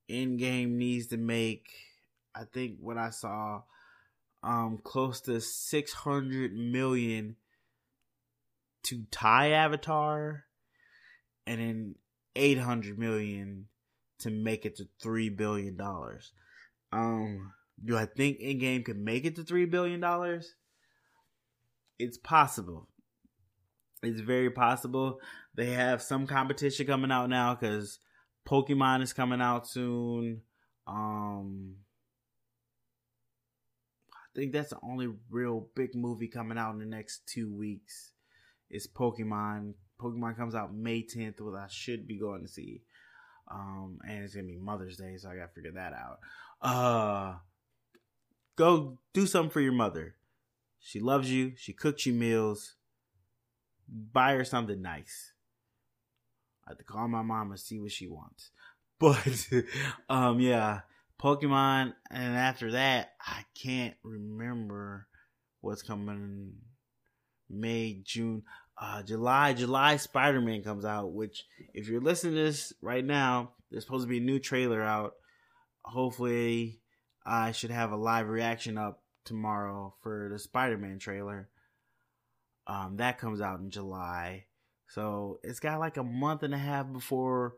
Endgame 0.09 0.69
needs 0.69 1.07
to 1.07 1.17
make 1.17 1.69
I 2.33 2.45
think 2.45 2.77
what 2.79 2.97
I 2.97 3.09
saw 3.11 3.61
um 4.41 4.79
close 4.83 5.19
to 5.21 5.41
600 5.41 6.53
million 6.53 7.35
to 8.83 9.03
tie 9.11 9.51
Avatar 9.51 10.45
and 11.45 11.59
then 11.59 11.95
800 12.37 12.97
million 12.97 13.65
to 14.19 14.29
make 14.29 14.65
it 14.65 14.77
to 14.77 14.87
3 15.01 15.27
billion 15.29 15.75
dollars. 15.75 16.31
Um 16.93 17.51
do 17.83 17.97
I 17.97 18.05
think 18.05 18.39
Endgame 18.39 18.85
can 18.85 19.03
make 19.03 19.25
it 19.25 19.35
to 19.35 19.43
3 19.43 19.65
billion 19.65 19.99
dollars? 19.99 20.55
It's 21.99 22.17
possible. 22.17 22.87
It's 24.01 24.21
very 24.21 24.49
possible. 24.49 25.19
They 25.53 25.71
have 25.71 26.01
some 26.01 26.25
competition 26.25 26.87
coming 26.87 27.11
out 27.11 27.29
now 27.29 27.53
cuz 27.55 27.99
Pokemon 28.47 29.01
is 29.01 29.13
coming 29.13 29.41
out 29.41 29.67
soon. 29.67 30.41
Um 30.87 31.75
I 34.13 34.39
think 34.39 34.53
that's 34.53 34.69
the 34.69 34.79
only 34.81 35.13
real 35.29 35.67
big 35.75 35.95
movie 35.95 36.29
coming 36.29 36.57
out 36.57 36.73
in 36.73 36.79
the 36.79 36.85
next 36.85 37.27
2 37.27 37.53
weeks. 37.53 38.13
Is 38.69 38.87
Pokemon 38.87 39.73
Pokemon 39.99 40.37
comes 40.37 40.55
out 40.55 40.73
May 40.73 41.03
10th, 41.03 41.41
what 41.41 41.59
I 41.59 41.67
should 41.67 42.07
be 42.07 42.17
going 42.17 42.41
to 42.43 42.47
see. 42.47 42.83
Um, 43.49 43.99
and 44.07 44.23
it's 44.23 44.35
gonna 44.35 44.47
be 44.47 44.57
Mother's 44.57 44.97
Day, 44.97 45.17
so 45.17 45.29
I 45.29 45.35
gotta 45.35 45.51
figure 45.53 45.71
that 45.71 45.93
out. 45.93 46.19
Uh, 46.61 47.37
go 48.55 48.99
do 49.13 49.25
something 49.25 49.49
for 49.49 49.61
your 49.61 49.73
mother. 49.73 50.15
She 50.79 50.99
loves 50.99 51.31
you. 51.31 51.53
She 51.55 51.73
cooks 51.73 52.05
you 52.05 52.13
meals. 52.13 52.75
Buy 53.87 54.33
her 54.33 54.45
something 54.45 54.81
nice. 54.81 55.33
I 56.65 56.71
have 56.71 56.77
to 56.77 56.83
call 56.83 57.07
my 57.07 57.21
mom 57.21 57.51
and 57.51 57.59
see 57.59 57.79
what 57.79 57.91
she 57.91 58.07
wants. 58.07 58.51
But, 58.99 59.47
um, 60.09 60.41
yeah, 60.41 60.81
Pokemon, 61.21 61.93
and 62.11 62.35
after 62.35 62.71
that, 62.71 63.11
I 63.25 63.45
can't 63.55 63.95
remember 64.03 65.07
what's 65.61 65.83
coming 65.83 66.55
May, 67.49 68.01
June 68.03 68.43
uh, 68.79 69.03
July, 69.03 69.53
July 69.53 69.97
Spider 69.97 70.39
Man 70.41 70.63
comes 70.63 70.85
out. 70.85 71.11
Which, 71.11 71.45
if 71.73 71.87
you're 71.87 72.01
listening 72.01 72.35
to 72.35 72.43
this 72.43 72.73
right 72.81 73.03
now, 73.03 73.51
there's 73.69 73.83
supposed 73.83 74.05
to 74.05 74.09
be 74.09 74.19
a 74.19 74.21
new 74.21 74.39
trailer 74.39 74.81
out. 74.81 75.13
Hopefully, 75.83 76.79
I 77.25 77.51
should 77.51 77.71
have 77.71 77.91
a 77.91 77.97
live 77.97 78.29
reaction 78.29 78.77
up 78.77 79.03
tomorrow 79.29 79.93
for 80.03 80.27
the 80.31 80.37
Spider 80.37 80.77
Man 80.77 80.99
trailer. 80.99 81.47
Um, 82.67 82.97
that 82.97 83.17
comes 83.17 83.41
out 83.41 83.59
in 83.59 83.71
July, 83.71 84.45
so 84.89 85.39
it's 85.43 85.59
got 85.59 85.79
like 85.79 85.97
a 85.97 86.03
month 86.03 86.43
and 86.43 86.53
a 86.53 86.57
half 86.57 86.91
before 86.91 87.55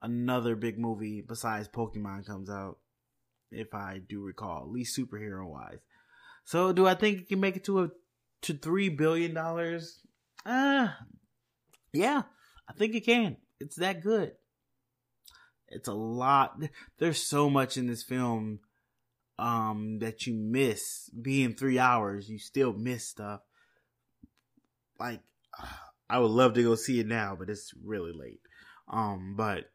another 0.00 0.56
big 0.56 0.78
movie 0.78 1.20
besides 1.20 1.68
Pokemon 1.68 2.26
comes 2.26 2.48
out. 2.48 2.78
If 3.50 3.74
I 3.74 4.00
do 4.06 4.22
recall, 4.22 4.62
at 4.62 4.68
least 4.68 4.98
superhero 4.98 5.46
wise. 5.46 5.78
So, 6.44 6.72
do 6.72 6.86
I 6.86 6.94
think 6.94 7.20
it 7.20 7.28
can 7.28 7.40
make 7.40 7.56
it 7.56 7.64
to 7.64 7.84
a 7.84 7.90
to 8.42 8.54
three 8.54 8.88
billion 8.88 9.34
dollars? 9.34 10.00
Uh, 10.44 10.88
yeah, 11.92 12.22
I 12.68 12.72
think 12.72 12.94
it 12.94 13.04
can. 13.04 13.36
It's 13.60 13.76
that 13.76 14.02
good. 14.02 14.32
It's 15.68 15.88
a 15.88 15.94
lot. 15.94 16.60
There's 16.98 17.22
so 17.22 17.50
much 17.50 17.76
in 17.76 17.86
this 17.86 18.02
film 18.02 18.60
um 19.38 19.98
that 20.00 20.26
you 20.26 20.34
miss. 20.34 21.10
Being 21.10 21.54
three 21.54 21.78
hours, 21.78 22.28
you 22.28 22.38
still 22.38 22.72
miss 22.72 23.06
stuff. 23.06 23.40
Like, 24.98 25.20
I 26.10 26.18
would 26.18 26.30
love 26.30 26.54
to 26.54 26.62
go 26.62 26.74
see 26.74 27.00
it 27.00 27.06
now, 27.06 27.36
but 27.38 27.50
it's 27.50 27.72
really 27.84 28.12
late. 28.12 28.40
Um, 28.90 29.34
but 29.36 29.70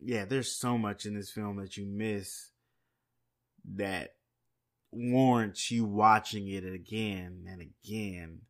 yeah, 0.00 0.24
there's 0.24 0.50
so 0.50 0.78
much 0.78 1.04
in 1.04 1.14
this 1.14 1.30
film 1.30 1.56
that 1.56 1.76
you 1.76 1.84
miss 1.86 2.50
that 3.74 4.14
warrants 4.92 5.70
you 5.70 5.84
watching 5.84 6.48
it 6.48 6.64
again 6.64 7.44
and 7.46 7.60
again 7.60 8.40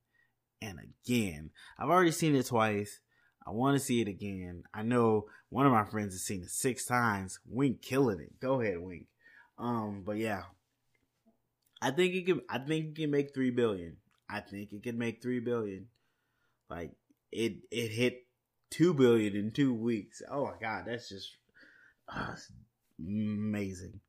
and 0.62 0.78
again. 0.78 1.50
I've 1.78 1.88
already 1.88 2.12
seen 2.12 2.36
it 2.36 2.46
twice. 2.46 3.00
I 3.46 3.50
want 3.50 3.78
to 3.78 3.84
see 3.84 4.00
it 4.00 4.08
again. 4.08 4.64
I 4.74 4.82
know 4.82 5.26
one 5.50 5.66
of 5.66 5.72
my 5.72 5.84
friends 5.84 6.14
has 6.14 6.22
seen 6.22 6.42
it 6.42 6.50
six 6.50 6.84
times. 6.84 7.38
Wink 7.46 7.80
killing 7.80 8.20
it. 8.20 8.40
Go 8.40 8.60
ahead, 8.60 8.78
Wink. 8.80 9.06
Um, 9.58 10.02
but 10.04 10.16
yeah, 10.16 10.42
I 11.80 11.90
think 11.90 12.14
it 12.14 12.26
can. 12.26 12.40
I 12.48 12.58
think 12.58 12.86
it 12.86 12.96
can 12.96 13.10
make 13.10 13.34
three 13.34 13.50
billion. 13.50 13.96
I 14.28 14.40
think 14.40 14.72
it 14.72 14.82
can 14.82 14.98
make 14.98 15.22
three 15.22 15.40
billion. 15.40 15.86
Like 16.68 16.92
it, 17.32 17.58
it 17.70 17.88
hit 17.88 18.26
two 18.70 18.92
billion 18.94 19.36
in 19.36 19.50
two 19.52 19.74
weeks. 19.74 20.22
Oh 20.30 20.46
my 20.46 20.54
god, 20.60 20.84
that's 20.86 21.08
just 21.08 21.28
uh, 22.08 22.34
amazing. 22.98 24.00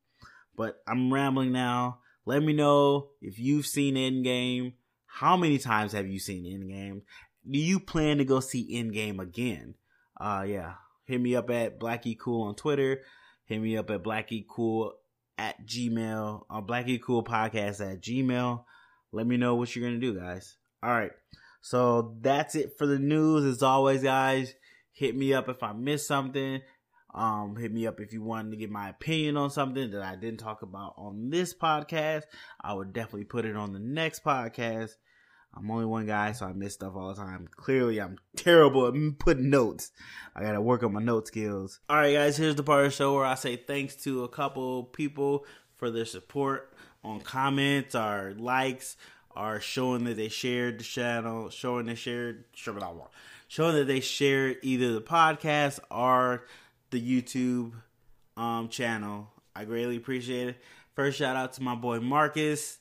But 0.56 0.78
I'm 0.88 1.14
rambling 1.14 1.52
now. 1.52 2.00
Let 2.26 2.44
me 2.44 2.54
know 2.54 3.10
if 3.22 3.40
you've 3.40 3.68
seen 3.68 3.96
Endgame. 3.96 4.74
How 5.06 5.38
many 5.38 5.58
times 5.60 5.94
have 5.94 6.08
you 6.08 6.20
seen 6.20 6.44
Endgame? 6.46 7.02
Do 7.50 7.60
you 7.60 7.80
plan 7.80 8.18
to 8.18 8.26
go 8.26 8.40
see 8.40 8.76
Endgame 8.76 9.20
again? 9.20 9.76
Uh, 10.20 10.44
yeah. 10.46 10.74
Hit 11.06 11.22
me 11.22 11.36
up 11.36 11.50
at 11.50 11.80
Blackie 11.80 12.20
Cool 12.20 12.48
on 12.48 12.56
Twitter. 12.56 13.02
Hit 13.46 13.62
me 13.62 13.78
up 13.78 13.90
at 13.90 14.04
Blackie 14.04 14.46
Cool 14.46 14.94
at 15.38 15.66
Gmail, 15.66 16.44
uh, 16.50 16.62
Black 16.62 16.88
Geek 16.88 17.04
Cool 17.04 17.24
Podcast 17.24 17.80
at 17.82 18.02
Gmail. 18.02 18.64
Let 19.12 19.28
me 19.28 19.38
know 19.38 19.56
what 19.56 19.76
you're 19.76 19.88
gonna 19.88 20.00
do, 20.00 20.20
guys. 20.20 20.58
All 20.84 20.92
right. 20.92 21.12
So 21.62 22.16
that's 22.22 22.56
it 22.56 22.78
for 22.78 22.86
the 22.86 23.00
news. 23.00 23.46
As 23.46 23.64
always, 23.64 24.04
guys, 24.04 24.54
hit 24.92 25.16
me 25.16 25.34
up 25.34 25.50
if 25.50 25.64
I 25.64 25.74
missed 25.74 26.08
something. 26.08 26.62
Um, 27.14 27.56
hit 27.56 27.74
me 27.74 27.88
up 27.88 28.00
if 28.00 28.14
you 28.14 28.22
wanted 28.22 28.52
to 28.52 28.58
get 28.58 28.70
my 28.70 28.90
opinion 28.90 29.38
on 29.38 29.50
something 29.50 29.92
that 29.92 30.02
I 30.02 30.16
didn't 30.16 30.40
talk 30.40 30.62
about 30.62 30.94
on 30.98 31.30
this 31.30 31.54
podcast. 31.54 32.24
I 32.62 32.74
would 32.74 32.94
definitely 32.94 33.26
put 33.26 33.46
it 33.46 33.56
on 33.56 33.74
the 33.74 33.80
next 33.80 34.24
podcast. 34.24 34.92
I'm 35.58 35.72
only 35.72 35.86
one 35.86 36.06
guy, 36.06 36.32
so 36.34 36.46
I 36.46 36.54
miss 36.54 36.76
stuff 36.76 36.96
all 36.96 37.10
the 37.10 37.16
time. 37.16 37.48
Clearly, 37.56 38.00
I'm 38.00 38.18
terrible 38.36 38.88
at 38.88 39.20
putting 39.20 39.50
notes. 39.50 39.92
I 40.36 40.42
gotta 40.42 40.62
work 40.62 40.84
on 40.84 40.94
my 40.94 41.02
note 41.02 41.28
skills. 41.28 41.80
All 41.90 41.98
right, 41.98 42.14
guys, 42.14 42.38
here's 42.38 42.56
the 42.56 42.64
part 42.64 42.86
of 42.86 42.92
the 42.92 42.96
show 42.96 43.16
where 43.16 43.26
I 43.26 43.36
say 43.36 43.56
thanks 43.56 43.96
to 44.04 44.24
a 44.24 44.30
couple 44.30 44.84
people 44.84 45.46
for 45.76 45.90
their 45.90 46.06
support 46.06 46.74
on 47.04 47.22
comments 47.22 47.96
or 47.96 48.36
likes 48.38 48.98
or 49.36 49.60
showing 49.60 50.04
that 50.06 50.18
they 50.18 50.30
shared 50.30 50.80
the 50.80 50.84
channel, 50.84 51.50
showing 51.50 51.86
they 51.86 51.96
shared, 51.96 52.46
showing 52.54 53.76
that 53.76 53.88
they 53.88 54.00
shared 54.00 54.58
either 54.64 54.94
the 54.94 55.02
podcast 55.02 55.80
or 55.92 56.46
the 56.90 57.02
YouTube 57.02 57.74
um, 58.36 58.70
channel. 58.70 59.30
I 59.56 59.66
greatly 59.66 59.98
appreciate 59.98 60.50
it. 60.50 60.58
First 60.96 61.20
shout 61.20 61.36
out 61.36 61.54
to 61.54 61.64
my 61.64 61.76
boy 61.76 62.00
Marcus. 62.00 62.80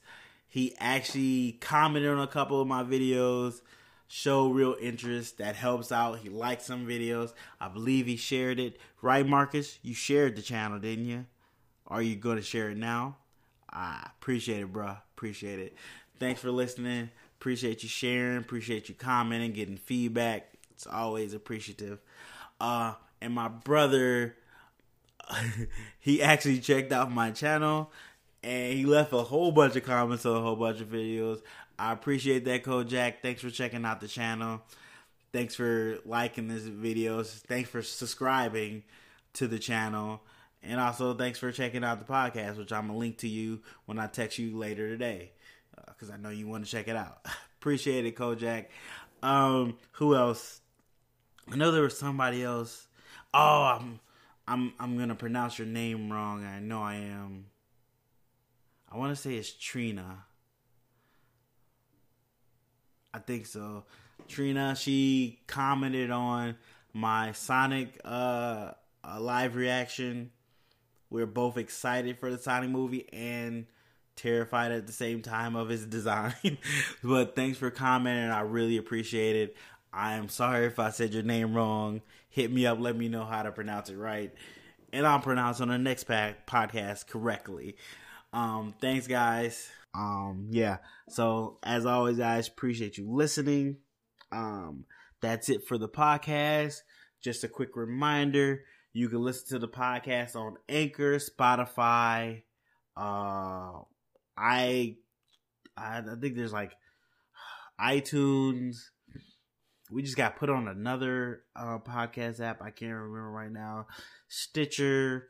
He 0.57 0.75
actually 0.79 1.59
commented 1.61 2.11
on 2.11 2.19
a 2.19 2.27
couple 2.27 2.63
of 2.63 2.67
my 2.67 2.83
videos, 2.83 3.61
show 4.09 4.49
real 4.49 4.75
interest. 4.81 5.37
That 5.37 5.55
helps 5.55 5.93
out. 5.93 6.21
He 6.21 6.31
liked 6.31 6.63
some 6.63 6.87
videos. 6.87 7.35
I 7.61 7.69
believe 7.69 8.07
he 8.07 8.17
shared 8.17 8.59
it. 8.59 8.79
Right, 9.03 9.29
Marcus? 9.29 9.79
You 9.83 9.93
shared 9.93 10.35
the 10.35 10.41
channel, 10.41 10.79
didn't 10.79 11.05
you? 11.05 11.27
Are 11.87 12.01
you 12.01 12.17
going 12.17 12.39
to 12.39 12.43
share 12.43 12.71
it 12.71 12.79
now? 12.79 13.17
I 13.71 14.09
appreciate 14.19 14.63
it, 14.63 14.73
bro. 14.73 14.97
Appreciate 15.15 15.59
it. 15.59 15.75
Thanks 16.19 16.41
for 16.41 16.51
listening. 16.51 17.11
Appreciate 17.39 17.83
you 17.83 17.91
sharing. 17.91 18.39
Appreciate 18.39 18.89
you 18.89 18.95
commenting, 18.95 19.53
getting 19.53 19.77
feedback. 19.77 20.55
It's 20.71 20.87
always 20.87 21.35
appreciative. 21.35 21.99
Uh, 22.59 22.95
and 23.21 23.35
my 23.35 23.49
brother, 23.49 24.37
he 26.01 26.23
actually 26.23 26.61
checked 26.61 26.93
out 26.93 27.13
my 27.13 27.31
channel 27.31 27.93
and 28.47 28.73
he 28.73 28.87
left 28.87 29.13
a 29.13 29.23
whole 29.23 29.51
bunch 29.51 29.75
of 29.75 29.83
comments 29.83 30.25
on 30.25 30.37
a 30.37 30.41
whole 30.41 30.55
bunch 30.55 30.81
of 30.81 30.89
videos. 30.89 31.43
I 31.77 31.93
appreciate 31.93 32.45
that, 32.45 32.63
Kojak. 32.63 33.15
Thanks 33.21 33.43
for 33.43 33.51
checking 33.51 33.85
out 33.85 34.01
the 34.01 34.07
channel. 34.07 34.63
Thanks 35.33 35.57
for 35.57 35.99
liking 36.07 36.47
this 36.47 36.63
videos. 36.63 37.27
Thanks 37.27 37.69
for 37.69 37.83
subscribing 37.83 38.85
to 39.33 39.49
the 39.49 39.59
channel. 39.59 40.23
And 40.63 40.81
also, 40.81 41.13
thanks 41.13 41.41
for 41.41 41.51
checking 41.51 41.83
out 41.83 41.99
the 41.99 42.11
podcast, 42.11 42.57
which 42.57 42.73
I'm 42.73 42.87
going 42.87 42.95
to 42.95 42.99
link 42.99 43.19
to 43.19 43.29
you 43.29 43.63
when 43.87 43.99
I 43.99 44.07
text 44.07 44.39
you 44.39 44.57
later 44.57 44.89
today. 44.89 45.33
Because 45.89 46.11
uh, 46.11 46.15
I 46.15 46.17
know 46.17 46.31
you 46.31 46.47
want 46.47 46.65
to 46.65 46.71
check 46.71 46.87
it 46.87 46.97
out. 46.97 47.27
Appreciate 47.61 48.07
it, 48.07 48.15
Kojak. 48.15 48.67
Um, 49.25 49.77
who 49.93 50.15
else? 50.15 50.61
I 51.51 51.57
know 51.57 51.73
there 51.73 51.83
was 51.83 51.99
somebody 51.99 52.45
else. 52.45 52.87
Oh, 53.35 53.77
I'm 53.81 53.99
I'm 54.47 54.73
I'm 54.79 54.97
gonna 54.97 55.17
pronounce 55.17 55.59
your 55.59 55.67
name 55.67 56.13
wrong. 56.13 56.45
I 56.45 56.61
know 56.61 56.81
I 56.81 56.95
am. 56.95 57.47
I 58.91 58.97
want 58.97 59.15
to 59.15 59.21
say 59.21 59.35
it's 59.35 59.53
Trina. 59.53 60.25
I 63.13 63.19
think 63.19 63.47
so. 63.47 63.85
Trina, 64.29 64.75
she 64.77 65.41
commented 65.47 66.11
on 66.11 66.57
my 66.93 67.33
Sonic 67.33 68.01
uh, 68.05 68.73
live 69.19 69.57
reaction. 69.57 70.31
We're 71.11 71.27
both 71.27 71.57
excited 71.57 72.19
for 72.19 72.31
the 72.31 72.39
Sonic 72.39 72.71
movie 72.71 73.09
and 73.13 73.67
terrified 74.17 74.73
at 74.73 74.87
the 74.87 74.93
same 74.93 75.23
time 75.23 75.57
of 75.57 75.69
his 75.69 75.87
design. 75.87 76.59
but 77.03 77.37
thanks 77.37 77.59
for 77.59 77.71
commenting. 77.71 78.31
I 78.31 78.41
really 78.41 78.77
appreciate 78.77 79.37
it. 79.37 79.57
I 79.93 80.15
am 80.15 80.29
sorry 80.29 80.67
if 80.67 80.79
I 80.79 80.91
said 80.91 81.15
your 81.15 81.23
name 81.23 81.55
wrong. 81.55 82.03
Hit 82.29 82.53
me 82.53 82.67
up. 82.67 82.79
Let 82.81 82.97
me 82.97 83.09
know 83.09 83.25
how 83.25 83.43
to 83.43 83.53
pronounce 83.53 83.89
it 83.89 83.97
right. 83.97 84.33
And 84.93 85.07
I'll 85.07 85.21
pronounce 85.21 85.61
on 85.61 85.69
the 85.69 85.79
next 85.79 86.05
pack 86.05 86.47
podcast 86.47 87.07
correctly. 87.07 87.77
Um, 88.33 88.75
thanks, 88.81 89.07
guys. 89.07 89.69
Um, 89.95 90.49
yeah. 90.51 90.79
So 91.09 91.59
as 91.63 91.87
always, 91.87 92.19
guys, 92.19 92.49
appreciate 92.49 92.99
you 92.99 93.11
listening. 93.11 93.79
Um, 94.31 94.85
that's 95.21 95.49
it 95.49 95.67
for 95.67 95.79
the 95.79 95.89
podcast. 95.89 96.81
Just 97.23 97.45
a 97.45 97.49
quick 97.49 97.77
reminder: 97.77 98.65
you 98.93 99.09
can 99.09 99.21
listen 99.21 99.49
to 99.49 99.59
the 99.59 99.69
podcast 99.69 100.37
on 100.37 100.57
Anchor, 100.69 101.17
Spotify. 101.17 102.43
Uh, 102.97 103.81
I, 104.37 104.97
I, 105.77 105.99
I 105.99 106.15
think 106.21 106.37
there's 106.37 106.53
like 106.53 106.73
iTunes. 107.81 108.77
We 109.91 110.03
just 110.03 110.17
got 110.17 110.37
put 110.37 110.51
on 110.51 110.69
another 110.69 111.43
uh, 111.55 111.79
podcast 111.79 112.41
app. 112.41 112.61
I 112.61 112.71
can't 112.71 112.93
remember 112.93 113.31
right 113.31 113.53
now. 113.53 113.87
Stitcher 114.29 115.29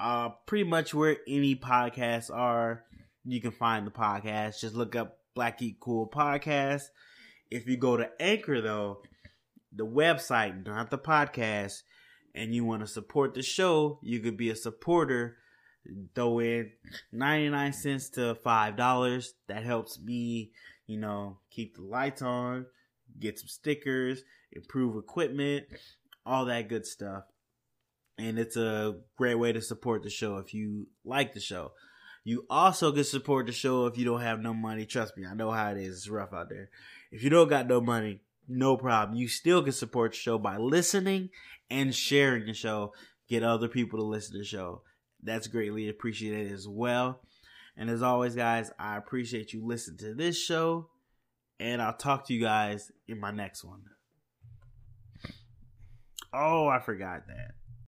uh, 0.00 0.30
pretty 0.46 0.64
much 0.64 0.94
where 0.94 1.18
any 1.28 1.54
podcasts 1.54 2.34
are, 2.34 2.84
you 3.24 3.40
can 3.40 3.50
find 3.50 3.86
the 3.86 3.90
podcast. 3.90 4.60
Just 4.60 4.74
look 4.74 4.96
up 4.96 5.18
Black 5.34 5.60
Cool 5.78 6.08
Podcast. 6.08 6.84
If 7.50 7.66
you 7.66 7.76
go 7.76 7.96
to 7.96 8.10
Anchor, 8.18 8.60
though, 8.60 9.02
the 9.72 9.86
website, 9.86 10.66
not 10.66 10.90
the 10.90 10.98
podcast, 10.98 11.82
and 12.34 12.54
you 12.54 12.64
want 12.64 12.80
to 12.80 12.86
support 12.86 13.34
the 13.34 13.42
show, 13.42 13.98
you 14.02 14.20
could 14.20 14.36
be 14.36 14.50
a 14.50 14.56
supporter. 14.56 15.36
Throw 16.14 16.40
in 16.40 16.72
99 17.12 17.72
cents 17.72 18.08
to 18.10 18.36
$5. 18.44 19.28
That 19.48 19.64
helps 19.64 20.00
me, 20.00 20.52
you 20.86 20.98
know, 20.98 21.38
keep 21.50 21.76
the 21.76 21.82
lights 21.82 22.22
on, 22.22 22.66
get 23.18 23.38
some 23.38 23.48
stickers, 23.48 24.22
improve 24.52 24.96
equipment, 24.96 25.66
all 26.24 26.46
that 26.46 26.68
good 26.68 26.86
stuff 26.86 27.24
and 28.20 28.38
it's 28.38 28.56
a 28.56 28.96
great 29.16 29.36
way 29.36 29.52
to 29.52 29.62
support 29.62 30.02
the 30.02 30.10
show 30.10 30.36
if 30.36 30.52
you 30.52 30.88
like 31.04 31.32
the 31.32 31.40
show. 31.40 31.72
You 32.22 32.44
also 32.50 32.92
can 32.92 33.04
support 33.04 33.46
the 33.46 33.52
show 33.52 33.86
if 33.86 33.96
you 33.96 34.04
don't 34.04 34.20
have 34.20 34.40
no 34.40 34.52
money. 34.52 34.84
Trust 34.84 35.16
me, 35.16 35.24
I 35.26 35.34
know 35.34 35.50
how 35.50 35.70
it 35.70 35.78
is. 35.78 35.96
It's 35.96 36.08
rough 36.08 36.34
out 36.34 36.50
there. 36.50 36.68
If 37.10 37.22
you 37.22 37.30
don't 37.30 37.48
got 37.48 37.66
no 37.66 37.80
money, 37.80 38.20
no 38.46 38.76
problem. 38.76 39.16
You 39.16 39.26
still 39.26 39.62
can 39.62 39.72
support 39.72 40.12
the 40.12 40.18
show 40.18 40.38
by 40.38 40.58
listening 40.58 41.30
and 41.70 41.94
sharing 41.94 42.44
the 42.44 42.52
show. 42.52 42.92
Get 43.28 43.42
other 43.42 43.68
people 43.68 43.98
to 43.98 44.04
listen 44.04 44.32
to 44.32 44.38
the 44.40 44.44
show. 44.44 44.82
That's 45.22 45.46
greatly 45.46 45.88
appreciated 45.88 46.52
as 46.52 46.68
well. 46.68 47.22
And 47.76 47.88
as 47.88 48.02
always, 48.02 48.34
guys, 48.34 48.70
I 48.78 48.96
appreciate 48.96 49.54
you 49.54 49.64
listening 49.64 49.98
to 49.98 50.14
this 50.14 50.38
show. 50.38 50.90
And 51.58 51.80
I'll 51.80 51.96
talk 51.96 52.26
to 52.26 52.34
you 52.34 52.40
guys 52.40 52.90
in 53.08 53.18
my 53.18 53.30
next 53.30 53.64
one. 53.64 53.82
Oh, 56.32 56.68
I 56.68 56.80
forgot 56.80 57.26
that. 57.28 57.54